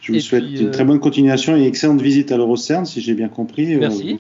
[0.02, 3.30] je vous souhaite une très bonne continuation et excellente visite à l'Eurocern, si j'ai bien
[3.30, 3.74] compris.
[3.76, 4.20] Euh, Merci.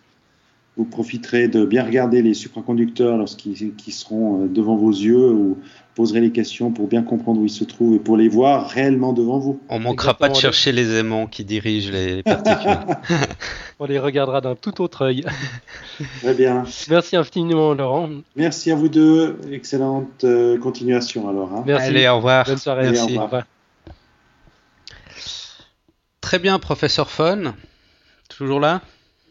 [0.78, 5.60] Vous, profiterez de bien regarder les supraconducteurs lorsqu'ils seront devant vos yeux ou
[5.96, 9.14] poserez les questions pour bien comprendre où ils se trouvent et pour les voir réellement
[9.14, 9.60] devant vous.
[9.70, 12.78] On manquera pas de chercher les aimants qui dirigent les, particules.
[13.80, 15.26] On les regardera d'un tout autre œil.
[16.22, 16.64] Très bien.
[16.90, 18.10] Merci infiniment, Laurent.
[18.36, 19.38] Merci à vous deux.
[19.52, 21.54] Excellente euh, continuation alors.
[21.54, 21.64] Hein.
[21.66, 21.88] Merci.
[21.88, 22.46] Allez, au revoir.
[22.46, 22.90] Bonne soirée.
[22.92, 23.18] Merci.
[23.18, 23.44] Au revoir.
[26.22, 27.54] Très bien, professeur Fon.
[28.30, 28.82] Toujours là?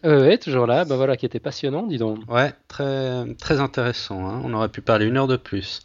[0.05, 0.85] Euh, oui, toujours là.
[0.85, 2.19] Ben voilà, qui était passionnant, dis donc.
[2.29, 4.29] Ouais, très, très intéressant.
[4.29, 4.43] Hein.
[4.45, 5.81] On aurait pu parler une heure de plus.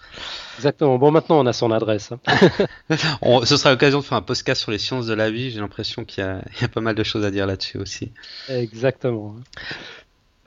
[0.58, 0.98] Exactement.
[0.98, 2.12] Bon, maintenant, on a son adresse.
[2.12, 2.50] Hein.
[3.44, 5.52] ce sera l'occasion de faire un podcast sur les sciences de la vie.
[5.52, 8.12] J'ai l'impression qu'il y, a pas mal de choses à dire là-dessus aussi.
[8.50, 9.36] Exactement.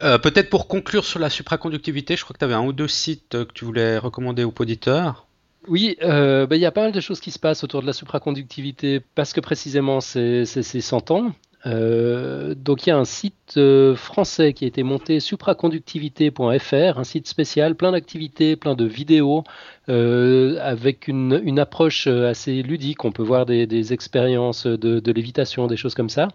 [0.02, 2.88] Euh, peut-être pour conclure sur la supraconductivité, je crois que tu avais un ou deux
[2.88, 5.26] sites que tu voulais recommander aux auditeurs.
[5.68, 7.86] Oui, euh, ben, il y a pas mal de choses qui se passent autour de
[7.86, 11.32] la supraconductivité parce que précisément c'est 100 ans.
[11.66, 17.04] Euh, donc il y a un site euh, français qui a été monté, supraconductivité.fr, un
[17.04, 19.44] site spécial, plein d'activités, plein de vidéos,
[19.88, 23.04] euh, avec une, approche assez ludique.
[23.04, 26.28] On peut voir des, expériences de, lévitation, des choses comme ça.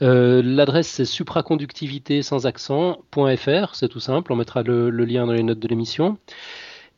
[0.00, 5.42] L'adresse c'est supraconductivité sans accent.fr, c'est tout simple, on mettra le, le, lien dans les
[5.42, 6.18] notes de l'émission.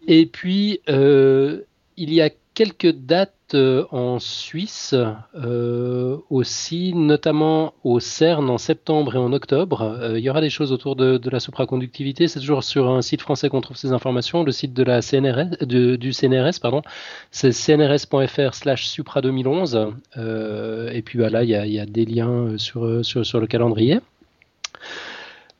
[0.08, 4.94] Et puis il y a quelques dates euh, en Suisse
[5.34, 9.82] euh, aussi, notamment au CERN en septembre et en octobre.
[9.82, 12.28] Euh, il y aura des choses autour de, la supraconductivité.
[12.28, 15.64] C'est toujours sur un site français qu'on trouve ces informations, le site de la CNRS,
[15.66, 16.82] du CNRS, pardon.
[17.30, 19.92] C'est cnrs.fr slash supra 2011.
[20.16, 24.00] et puis voilà, il y, a, des liens sur le calendrier.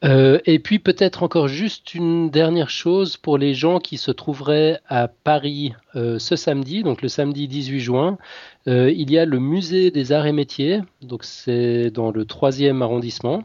[0.05, 4.81] Euh, et puis peut-être encore juste une dernière chose pour les gens qui se trouveraient
[4.89, 8.19] à Paris euh, ce samedi, donc le samedi 18 juin,
[8.67, 12.83] euh, il y a le musée des arts et métiers, donc c'est dans le troisième
[12.83, 13.45] arrondissement,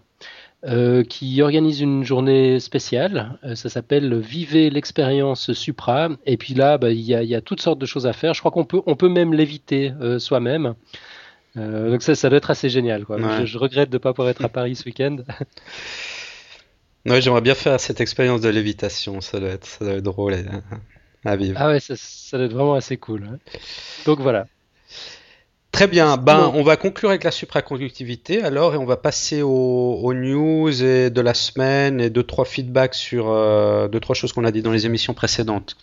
[1.08, 3.40] qui organise une journée spéciale.
[3.56, 6.10] ça s'appelle Vivez l'expérience Supra.
[6.26, 8.34] Et puis là, bah, il, y a, toutes sortes de choses à faire.
[8.34, 10.74] Je crois qu'on peut, on peut même l'éviter soi-même.
[11.56, 13.06] donc ça, ça doit être assez génial.
[13.08, 15.18] Je, je, regrette de ne pas pouvoir être à Paris ce week-end.
[17.08, 20.36] Ouais, j'aimerais bien faire cette expérience de lévitation, ça doit être, ça doit être drôle
[21.24, 21.58] à, vivre.
[21.60, 23.40] Ah ouais, ça, ça, doit être vraiment assez cool.
[24.06, 24.48] Donc voilà.
[25.72, 30.14] Très bien, ben, on va conclure avec la supraconductivité alors et on va passer aux,
[30.14, 34.44] news et de la semaine et deux trois feedbacks sur euh, deux trois choses qu'on
[34.44, 35.78] a dit dans les émissions précédentes.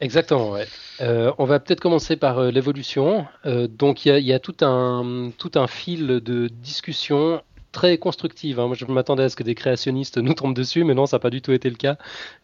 [0.00, 0.66] Exactement, ouais.
[1.02, 3.26] Euh, on va peut-être commencer par euh, l'évolution.
[3.44, 7.42] donc il y, y, a tout un, tout un fil de discussion
[7.72, 8.60] très constructive.
[8.60, 8.70] Hein.
[8.74, 11.30] je m'attendais à ce que des créationnistes nous tombent dessus, mais non, ça n'a pas
[11.30, 11.96] du tout été le cas.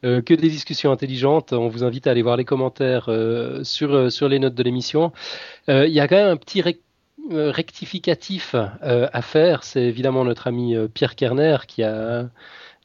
[0.04, 1.52] Euh, que des discussions intelligentes.
[1.52, 4.62] On vous invite à aller voir les commentaires euh, sur, euh, sur les notes de
[4.62, 5.12] l'émission.
[5.68, 6.62] Il y a quand même un petit
[7.28, 9.64] rectificatif à faire.
[9.64, 12.28] C'est évidemment notre ami Pierre Kerner qui a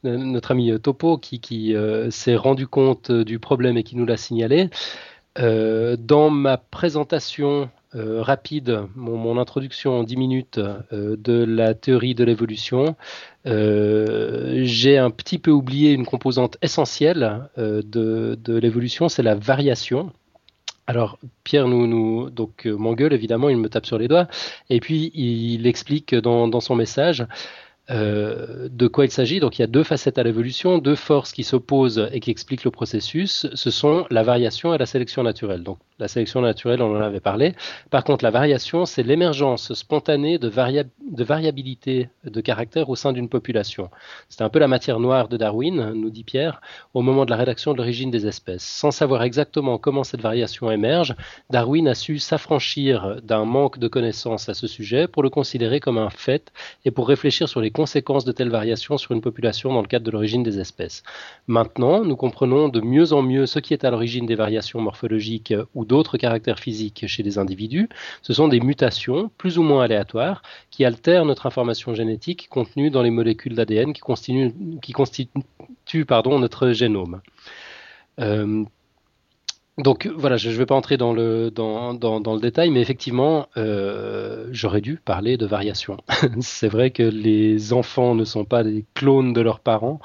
[0.02, 1.76] notre ami Topo qui, qui
[2.10, 4.68] s'est rendu compte du problème et qui nous l'a signalé.
[5.36, 10.60] dans ma présentation rapide, mon, introduction en 10 minutes
[10.92, 12.96] de la théorie de l'évolution,
[13.44, 20.12] j'ai un petit peu oublié une composante essentielle de, l'évolution, c'est la variation.
[20.86, 24.26] Alors Pierre nous, donc m'engueule évidemment, il me tape sur les doigts
[24.68, 27.24] et puis il explique dans, son message
[27.90, 29.40] euh, de quoi il s'agit.
[29.40, 32.64] Donc il y a deux facettes à l'évolution, deux forces qui s'opposent et qui expliquent
[32.64, 33.46] le processus.
[33.54, 35.62] Ce sont la variation et la sélection naturelle.
[35.62, 37.54] Donc la sélection naturelle, on en avait parlé.
[37.90, 43.88] Par contre, la variation, c'est l'émergence spontanée de, variabilité de caractère au sein d'une population.
[44.28, 46.60] C'est un peu la matière noire de Darwin, nous dit Pierre,
[46.92, 48.64] au moment de la rédaction de l'origine des espèces.
[48.64, 51.14] Sans savoir exactement comment cette variation émerge,
[51.50, 55.98] Darwin a su s'affranchir d'un manque de connaissances à ce sujet pour le considérer comme
[55.98, 56.52] un fait
[56.84, 60.04] et pour réfléchir sur les conséquences de telles variations sur une population dans le cadre
[60.04, 61.04] de l'origine des espèces.
[61.46, 65.54] Maintenant, nous comprenons de mieux en mieux ce qui est à l'origine des variations morphologiques
[65.76, 67.90] ou d'autres caractères physiques chez les individus.
[68.22, 73.02] Ce sont des mutations plus ou moins aléatoires qui altèrent notre information génétique contenue dans
[73.02, 74.00] les molécules d'ADN qui
[74.92, 77.20] constituent, pardon, notre génome.
[78.20, 78.64] Euh,
[79.78, 83.48] donc voilà, je ne vais pas entrer dans le, dans, dans, le détail, mais effectivement,
[83.56, 85.96] euh, j'aurais dû parler de variation.
[86.40, 89.98] c'est vrai que les enfants ne sont pas des clones de leurs parents,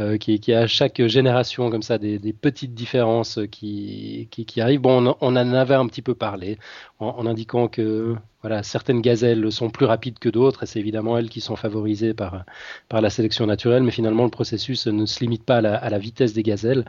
[0.00, 4.80] euh, qui, qui à chaque génération comme ça des, petites différences qui, qui, arrivent.
[4.80, 6.58] Bon, on, en avait un petit peu parlé
[6.98, 11.30] en indiquant que voilà, certaines gazelles sont plus rapides que d'autres, et c'est évidemment elles
[11.30, 12.44] qui sont favorisées par,
[12.88, 16.32] par la sélection naturelle, mais finalement le processus ne se limite pas à la, vitesse
[16.32, 16.84] des gazelles,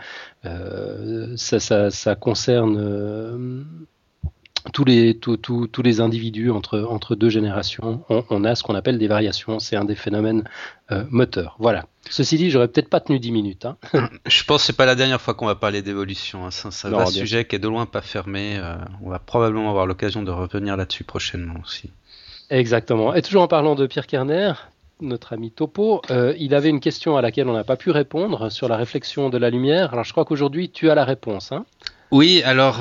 [0.45, 1.59] euh, ça,
[1.91, 3.63] ça, concerne euh,
[4.71, 9.07] tous les, tous les individus entre, entre deux générations, on, a ce qu'on appelle des
[9.07, 9.59] variations.
[9.59, 10.43] C'est un des phénomènes
[10.91, 11.57] euh, moteurs.
[11.59, 11.85] Voilà.
[12.09, 13.65] Ceci dit, j'aurais peut-être pas tenu 10 minutes.
[13.65, 13.77] Hein.
[14.25, 16.45] Je pense que c'est pas la dernière fois qu'on va parler d'évolution.
[16.45, 16.51] Hein.
[16.51, 18.57] C'est un, sujet qui est de loin pas fermé.
[18.57, 21.89] Euh, on va probablement avoir l'occasion de revenir là-dessus prochainement aussi.
[22.49, 23.13] Exactement.
[23.13, 24.53] Et toujours en parlant de Pierre Kerner,
[25.01, 28.49] notre ami Topo, euh, il avait une question à laquelle on n'a pas pu répondre
[28.49, 29.91] sur la réflexion de la lumière.
[29.91, 31.51] Alors je crois qu'aujourd'hui tu as la réponse.
[31.51, 31.65] Hein
[32.11, 32.79] oui, alors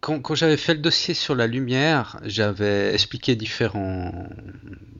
[0.00, 4.28] quand, j'avais fait le dossier sur la lumière, j'avais expliqué différents,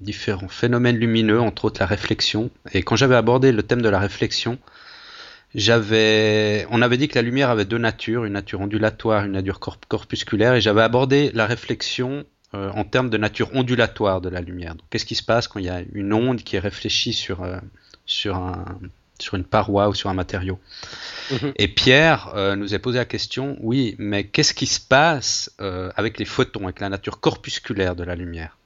[0.00, 2.50] différents phénomènes lumineux, entre autres la réflexion.
[2.72, 4.58] Et quand j'avais abordé le thème de la réflexion,
[5.54, 9.60] j'avais, on avait dit que la lumière avait deux natures, une nature ondulatoire, une nature
[9.60, 12.24] corpusculaire, et j'avais abordé la réflexion
[12.54, 14.74] euh, en termes de nature ondulatoire de la lumière.
[14.90, 17.58] Qu'est-ce qui se passe quand il y a une onde qui est réfléchie sur, euh,
[18.04, 18.64] sur un,
[19.18, 20.58] sur une paroi ou sur un matériau.
[21.30, 21.52] Mhm.
[21.56, 25.90] Et Pierre euh, nous a posé la question, oui, mais qu'est-ce qui se passe euh,
[25.96, 28.58] avec les photons, avec la nature corpusculaire de la lumière?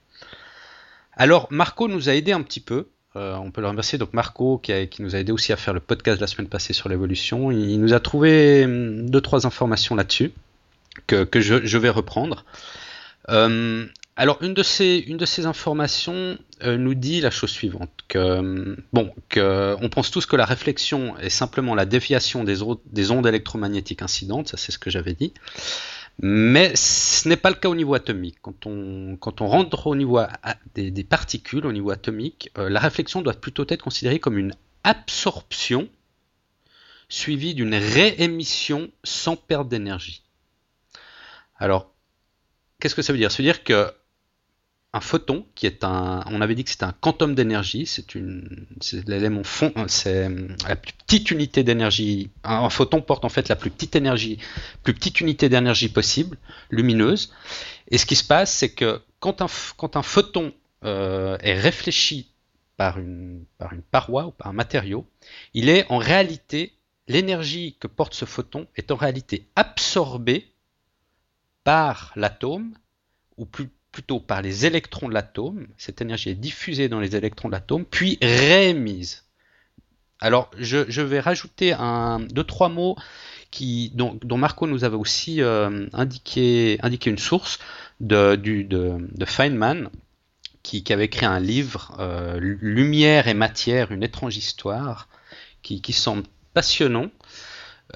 [1.14, 2.88] Alors Marco nous a aidé un petit peu.
[3.16, 3.98] Euh, on peut le remercier.
[3.98, 6.88] Donc Marco qui, nous a aidé aussi à faire le podcast la semaine passée sur
[6.88, 7.50] l'évolution.
[7.50, 10.32] Il, nous a trouvé hum, deux trois informations là-dessus
[11.06, 12.44] que, je, je, vais reprendre.
[14.20, 19.88] Alors, une de ces, informations euh, nous dit la chose suivante que, bon, que on
[19.88, 24.58] pense tous que la réflexion est simplement la déviation des, des ondes électromagnétiques incidentes, ça
[24.58, 25.32] c'est ce que j'avais dit.
[26.18, 28.36] Mais ce n'est pas le cas au niveau atomique.
[28.42, 30.20] Quand on, quand on rentre au niveau
[30.74, 34.52] des, des, particules, au niveau atomique, euh, la réflexion doit plutôt être considérée comme une
[34.84, 35.88] absorption
[37.08, 40.22] suivie d'une réémission sans perte d'énergie.
[41.58, 41.94] Alors,
[42.80, 43.32] qu'est-ce que ça veut dire?
[43.32, 43.90] Ça veut dire que
[44.92, 48.66] un photon qui est un, on avait dit que c'était un quantum d'énergie, c'est une,
[49.06, 50.28] l'élément fond, c'est
[50.66, 52.30] la plus petite unité d'énergie.
[52.42, 54.38] Un, photon porte en fait la plus petite énergie,
[54.82, 56.38] plus petite unité d'énergie possible,
[56.70, 57.32] lumineuse.
[57.88, 60.52] Et ce qui se passe, c'est que quand un, quand un photon
[60.84, 62.32] euh, est réfléchi
[62.76, 65.06] par une, par une paroi ou par un matériau,
[65.54, 66.72] il est en réalité
[67.06, 70.52] l'énergie que porte ce photon est en réalité absorbée
[71.62, 72.74] par l'atome
[73.36, 75.66] ou plus plutôt par les électrons de l'atome.
[75.76, 79.24] Cette énergie est diffusée dans les électrons de l'atome, puis réémise.
[80.20, 82.96] Alors, je, vais rajouter un, deux, trois mots
[83.50, 87.58] qui, dont, Marco nous avait aussi euh, indiqué, indiqué, une source
[88.00, 89.88] de, du, de, Feynman,
[90.62, 95.08] qui, avait écrit un livre, euh, Lumière et matière, une étrange histoire,
[95.62, 97.10] qui, qui semble passionnant.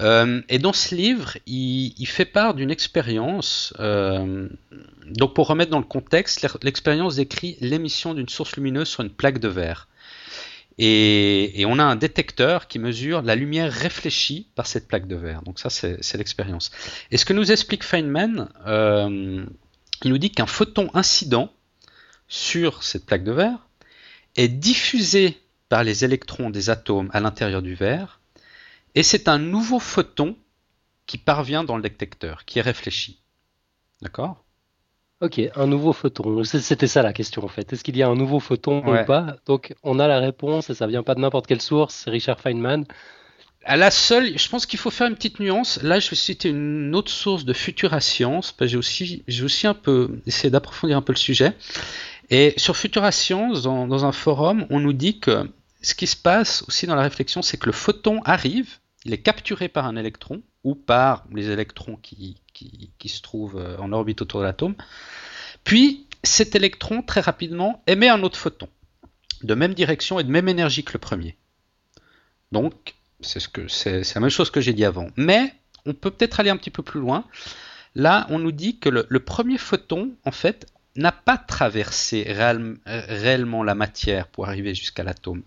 [0.01, 3.73] Euh, et dans ce livre, il, fait part d'une expérience.
[3.79, 4.49] Euh,
[5.07, 9.39] donc, pour remettre dans le contexte, l'expérience décrit l'émission d'une source lumineuse sur une plaque
[9.39, 9.87] de verre.
[10.77, 15.41] Et, on a un détecteur qui mesure la lumière réfléchie par cette plaque de verre.
[15.43, 16.71] Donc ça, c'est l'expérience.
[17.11, 19.45] Et ce que nous explique Feynman, euh,
[20.03, 21.51] il nous dit qu'un photon incident
[22.27, 23.67] sur cette plaque de verre
[24.35, 25.37] est diffusé
[25.69, 28.19] par les électrons des atomes à l'intérieur du verre
[28.95, 30.35] et c'est un nouveau photon
[31.05, 33.21] qui parvient dans le détecteur, qui est réfléchi.
[34.01, 34.43] D'accord?
[35.21, 36.43] Ok, un nouveau photon.
[36.43, 37.71] C'était ça la question en fait.
[37.71, 39.37] Est-ce qu'il y a un nouveau photon ou pas?
[39.45, 42.39] Donc on a la réponse et ça vient pas de n'importe quelle source, c'est Richard
[42.39, 42.85] Feynman.
[43.63, 45.81] À la seule, je pense qu'il faut faire une petite nuance.
[45.81, 48.55] Là, je vais citer une autre source de Futura Science.
[48.61, 51.53] J'ai aussi, j'ai aussi un peu essayé d'approfondir un peu le sujet.
[52.29, 55.49] Et sur Futura Science, dans, un forum, on nous dit que
[55.81, 59.21] ce qui se passe aussi dans la réflexion, c'est que le photon arrive, il est
[59.21, 62.37] capturé par un électron ou par les électrons qui,
[63.05, 64.75] se trouvent euh, en orbite autour de l'atome.
[65.63, 68.67] Puis cet électron, très rapidement, émet un autre photon,
[69.43, 71.37] de même direction et de même énergie que le premier.
[72.51, 75.07] Donc, c'est la même chose que j'ai dit avant.
[75.15, 75.53] Mais
[75.85, 77.25] on peut peut-être aller un petit peu plus loin.
[77.93, 82.25] Là, on nous dit que le, premier photon, en fait, n'a pas traversé
[82.85, 85.43] réellement la matière pour arriver jusqu'à l'atome.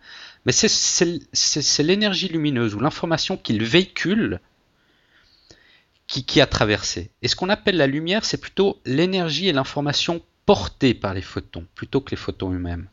[0.48, 4.40] Mais c'est l'énergie lumineuse ou l'information qu'il véhicule
[6.06, 7.10] qui, a traversé.
[7.20, 11.66] Et ce qu'on appelle la lumière, c'est plutôt l'énergie et l'information portée par les photons,
[11.74, 12.88] plutôt que les photons eux-mêmes.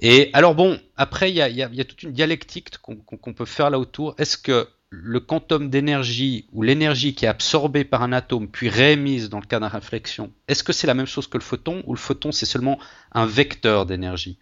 [0.00, 4.14] Et alors bon, après, il y a, toute une dialectique qu'on peut faire là autour.
[4.18, 9.30] Est-ce que le quantum d'énergie ou l'énergie qui est absorbée par un atome puis réémise
[9.30, 11.94] dans le cas d'une réflexion, est-ce que c'est la même chose que le photon ou
[11.94, 12.78] le photon c'est seulement
[13.12, 14.38] un vecteur d'énergie?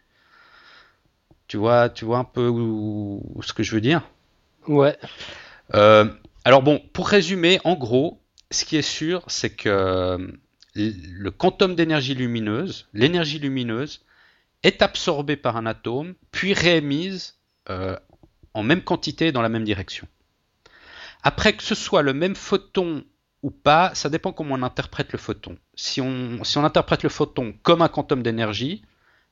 [1.48, 2.48] Tu vois, tu vois un peu
[3.42, 4.02] ce que je veux dire?
[4.68, 4.96] Ouais.
[5.74, 6.06] Euh,
[6.44, 8.20] alors bon, pour résumer, en gros,
[8.50, 10.18] ce qui est sûr, c'est que euh,
[10.74, 14.04] le quantum d'énergie lumineuse, l'énergie lumineuse,
[14.62, 17.36] est absorbée par un atome, puis réémise
[17.70, 17.96] euh,
[18.54, 20.06] en même quantité dans la même direction.
[21.22, 23.04] Après que ce soit le même photon
[23.42, 25.56] ou pas, ça dépend comment on interprète le photon.
[25.74, 28.82] Si on, si on interprète le photon comme un quantum d'énergie,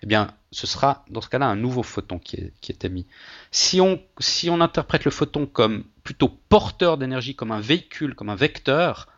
[0.05, 3.07] eh bien, ce sera dans ce cas-là un nouveau photon qui est, émis.
[3.51, 8.29] Si on, si on interprète le photon comme plutôt porteur d'énergie, comme un véhicule, comme
[8.29, 9.09] un vecteur,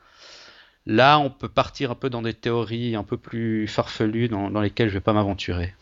[0.86, 4.86] là, on peut partir un peu dans des théories un peu plus farfelues dans, lesquelles
[4.86, 5.74] je ne vais pas m'aventurer.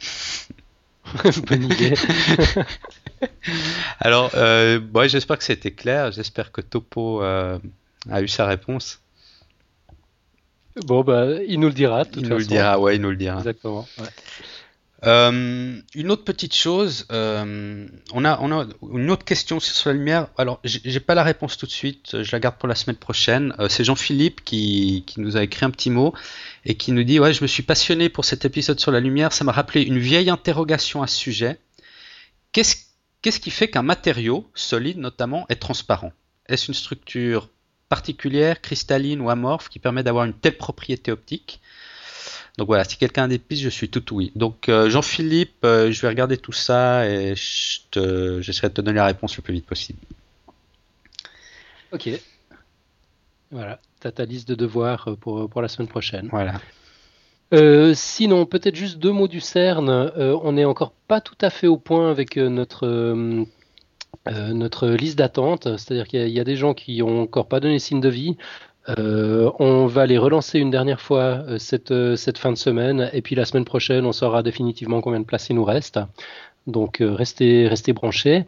[1.49, 1.93] Bonne idée.
[4.01, 6.13] Alors, euh, j'espère que c'était clair.
[6.13, 7.59] J'espère que Topo euh,
[8.11, 9.03] a eu sa réponse.
[10.87, 12.05] Bon, bah, il nous le dira.
[12.17, 13.37] il nous le dira, ouais, il nous le dira.
[13.37, 13.87] Exactement.
[15.07, 18.41] Euh, une autre petite chose, euh, on, a,
[18.93, 20.29] une autre question sur la lumière.
[20.39, 23.55] Alors, j'ai pas la réponse tout de suite, je la garde pour la semaine prochaine.
[23.59, 26.15] Euh, c'est Jean-Philippe qui, nous a écrit un petit mot
[26.65, 29.33] et qui nous dit Ouais, je me suis passionné pour cet épisode sur la lumière,
[29.33, 31.59] ça m'a rappelé une vieille interrogation à ce sujet.
[32.53, 36.13] Qu'est-ce qui fait qu'un matériau, solide notamment, est transparent?
[36.47, 37.51] Est-ce une structure
[37.91, 41.61] particulière, cristalline ou amorphe qui permet d'avoir une telle propriété optique?
[42.57, 44.31] Donc voilà, si quelqu'un a des pistes, je suis tout oui.
[44.37, 49.07] Donc euh, Jean-Philippe, euh, je vais regarder tout ça et j'essaierai de te donner la
[49.07, 49.99] réponse le plus vite possible.
[51.93, 52.11] Ok.
[53.51, 56.29] Voilà, tu as ta liste de devoirs euh, pour, pour la semaine prochaine.
[56.31, 56.61] Voilà.
[57.95, 59.89] sinon, peut-être juste deux mots du CERN.
[60.17, 62.87] on n'est encore pas tout à fait au point avec notre,
[64.27, 65.65] notre liste d'attente.
[65.77, 68.37] C'est-à-dire qu'il y, a des gens qui n'ont encore pas donné signe de vie.
[68.89, 73.09] Euh, on va les relancer une dernière fois euh, cette, euh, cette fin de semaine
[73.15, 75.99] et puis la semaine prochaine on saura définitivement combien de places il nous reste.
[76.67, 78.47] Donc restez, restez branchés.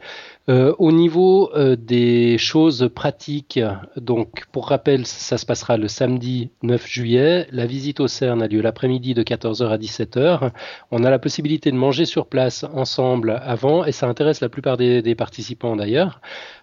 [0.49, 3.61] Au niveau des choses pratiques,
[3.99, 7.47] donc pour rappel, ça se passera le samedi 9 juillet.
[7.53, 10.51] La visite au CERN a lieu l'après-midi de 14h à 17h.
[10.91, 14.79] On a la possibilité de manger sur place ensemble avant et ça intéresse la plupart
[14.79, 16.23] des participants d'ailleurs.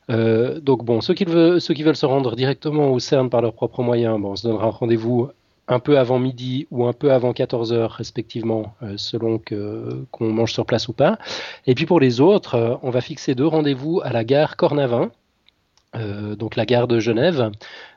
[0.10, 4.36] Donc bon, ceux qui, veulent, se rendre directement au CERN par leurs propres moyens, on
[4.36, 5.30] se donnera rendez-vous
[5.68, 9.39] un peu avant midi ou un peu avant 14 heures respectivement, euh, selon
[10.12, 11.18] qu'on mange sur place ou pas.
[11.68, 15.12] Et puis pour les autres, euh, on va fixer deux rendez-vous à la gare Cornavin,
[15.95, 17.51] euh, donc la gare de Genève.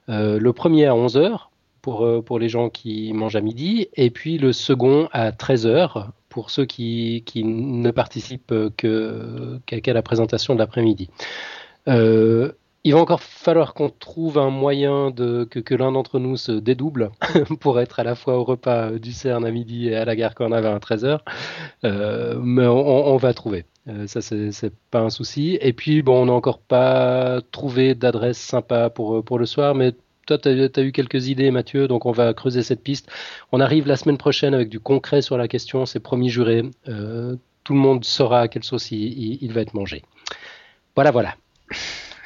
[0.08, 1.50] le premier à 11 heures
[1.82, 6.50] pour, les gens qui mangent à midi, et puis le second à 13 heures pour
[6.50, 11.08] ceux qui, ne participent qu'à la présentation de l'après-midi.
[12.86, 17.10] Il va encore falloir qu'on trouve un moyen de, que, l'un d'entre nous se dédouble
[17.60, 20.34] pour être à la fois au repas du CERN à midi et à la gare
[20.40, 21.18] avait à 13h.
[21.82, 23.64] Euh, mais on, va trouver.
[23.88, 25.58] Euh, ça, c'est pas un souci.
[25.60, 29.90] Et puis, bon, on n'a encore pas trouvé d'adresse sympa pour, pour le soir, mais
[30.28, 33.10] toi, tu as, eu quelques idées, Mathieu, donc on va creuser cette piste.
[33.50, 36.62] On arrive la semaine prochaine avec du concret sur la question, c'est promis juré.
[36.86, 37.34] Euh,
[37.64, 40.04] tout le monde saura à quelle sauce il va être mangé.
[40.94, 41.34] Voilà, voilà.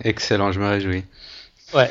[0.05, 1.05] Excellent, je me réjouis.
[1.74, 1.91] Ouais.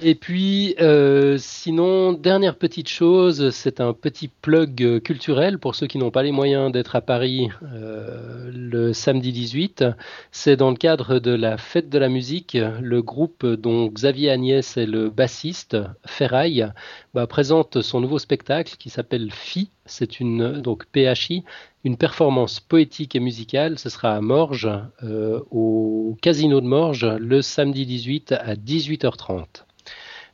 [0.00, 5.98] Et puis, euh, sinon, dernière petite chose, c'est un petit plug culturel pour ceux qui
[5.98, 9.84] n'ont pas les moyens d'être à Paris euh, le samedi 18.
[10.30, 12.56] C'est dans le cadre de la fête de la musique.
[12.80, 16.70] Le groupe dont Xavier Agnès est le bassiste, Ferraille,
[17.12, 19.68] bah, présente son nouveau spectacle qui s'appelle Phi.
[19.84, 21.42] C'est une donc PHI,
[21.88, 23.78] une performance poétique et musicale.
[23.78, 24.68] Ce sera à Morges,
[25.02, 29.64] euh, au Casino de Morges, le samedi 18 à 18h30.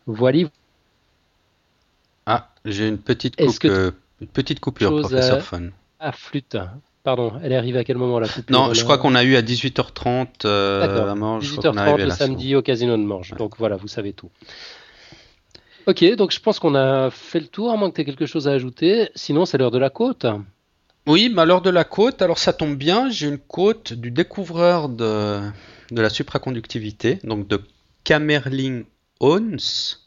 [0.06, 0.48] Voilà.
[2.26, 5.68] Ah, j'ai une petite, euh, une petite coupure, professeur Fun.
[6.00, 6.56] Ah, flûte.
[7.04, 9.36] Pardon, elle est arrivée à quel moment la coupure Non, je crois qu'on a eu
[9.36, 11.56] à 18h30 euh, à Morges.
[11.56, 13.34] 18h30 le samedi au Casino de Morges.
[13.38, 14.30] Donc voilà, vous savez tout.
[15.86, 18.26] Ok, donc je pense qu'on a fait le tour, à moins que tu aies quelque
[18.26, 19.10] chose à ajouter.
[19.14, 20.26] Sinon, c'est l'heure de la côte.
[21.06, 24.88] Oui, mais l'heure de la côte, alors ça tombe bien, j'ai une côte du découvreur
[24.88, 25.50] de,
[25.90, 27.60] la supraconductivité, donc de
[28.04, 28.84] Kamerling
[29.20, 29.98] Owens,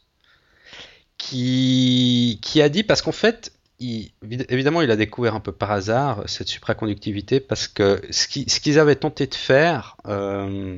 [1.16, 6.48] qui, a dit, parce qu'en fait, évidemment, il a découvert un peu par hasard cette
[6.48, 10.76] supraconductivité, parce que ce qu'ils avaient tenté de faire, euh,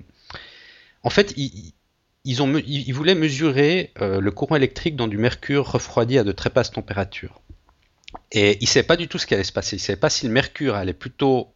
[1.03, 6.19] en fait, ils, ont, ils, voulaient mesurer euh, le courant électrique dans du mercure refroidi
[6.19, 7.40] à de très basses températures.
[8.33, 9.77] Et il ne savait pas du tout ce qui allait se passer.
[9.77, 11.53] Il ne savait pas si le mercure allait plutôt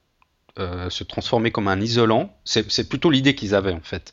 [0.59, 2.37] euh, se transformer comme un isolant.
[2.45, 4.13] C'est plutôt l'idée qu'ils avaient en fait.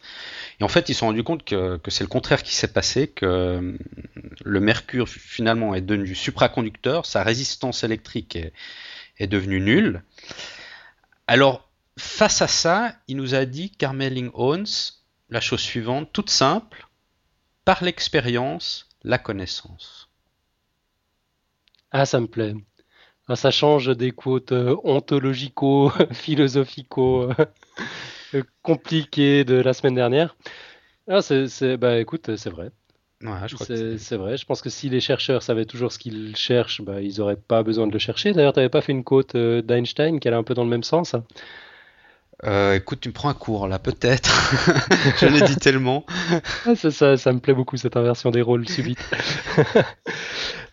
[0.59, 3.07] Et en fait, ils se sont rendus compte que, c'est le contraire qui s'est passé,
[3.07, 3.77] que
[4.43, 8.53] le mercure finalement est devenu supraconducteur, sa résistance électrique est,
[9.17, 10.03] est devenue nulle.
[11.27, 16.87] Alors, face à ça, il nous a dit, Carmeling Owens, la chose suivante, toute simple,
[17.65, 20.10] par l'expérience, la connaissance.
[21.91, 22.53] Ah, ça me plaît.
[23.27, 27.29] Ah, ça change des quotes euh, ontologico, philosophico,
[28.33, 30.35] euh, compliquées de la semaine dernière.
[31.07, 32.71] Ah, c'est, bah écoute, c'est vrai.
[33.57, 34.37] c'est, vrai.
[34.37, 37.63] Je pense que si les chercheurs savaient toujours ce qu'ils cherchent, bah, ils n'auraient pas
[37.63, 38.33] besoin de le chercher.
[38.33, 40.69] D'ailleurs, tu n'avais pas fait une quote euh, d'Einstein qui allait un peu dans le
[40.69, 41.15] même sens?
[42.73, 44.29] Écoute, tu me prends un cours là, peut-être.
[45.19, 46.05] Je l'ai dit tellement.
[46.65, 48.97] Ah, ça, ça, me plaît beaucoup cette inversion des rôles subite.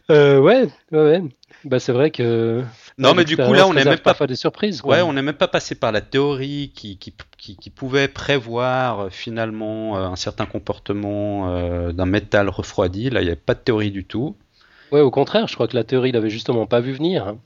[0.09, 1.23] Ouais, ouais, ouais.
[1.65, 2.63] Bah, c'est vrai que.
[2.99, 4.15] Non, mais du coup, là, on n'est même pas.
[4.27, 4.83] des surprises.
[4.83, 9.09] Ouais, on n'est même pas passé par la théorie qui, qui, qui, pouvait prévoir euh,
[9.11, 13.11] finalement euh, un certain comportement euh, d'un métal refroidi.
[13.11, 14.37] Là, il n'y avait pas de théorie du tout.
[14.93, 17.37] Ouais, au contraire, je crois que la théorie l'avait justement pas vu venir.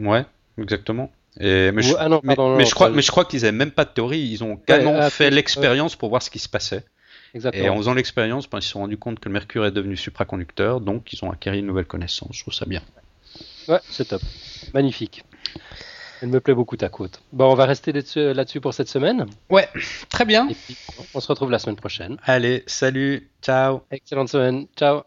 [0.00, 0.24] Ouais,
[0.58, 1.10] exactement.
[1.40, 3.90] Et, mais, je, ah mais, je crois, mais je crois qu'ils n'avaient même pas de
[3.90, 4.20] théorie.
[4.20, 6.84] Ils ont carrément ah, fait l'expérience pour voir ce qui se passait.
[7.34, 7.64] Exactement.
[7.64, 9.96] Et en faisant l'expérience, ben, ils se sont rendus compte que le mercure est devenu
[9.96, 12.30] supraconducteur, donc ils ont acquis une nouvelle connaissance.
[12.32, 12.80] Je trouve ça bien.
[13.68, 14.22] Ouais, c'est top.
[14.72, 15.24] Magnifique.
[16.22, 17.20] Elle me plaît beaucoup ta côte.
[17.32, 19.26] Bon, on va rester là-dessus pour cette semaine.
[19.50, 19.68] Ouais,
[20.08, 20.48] très bien.
[20.48, 20.76] Et puis,
[21.12, 22.16] on se retrouve la semaine prochaine.
[22.24, 23.82] Allez, salut, ciao.
[23.90, 25.02] Excellente semaine, ciao.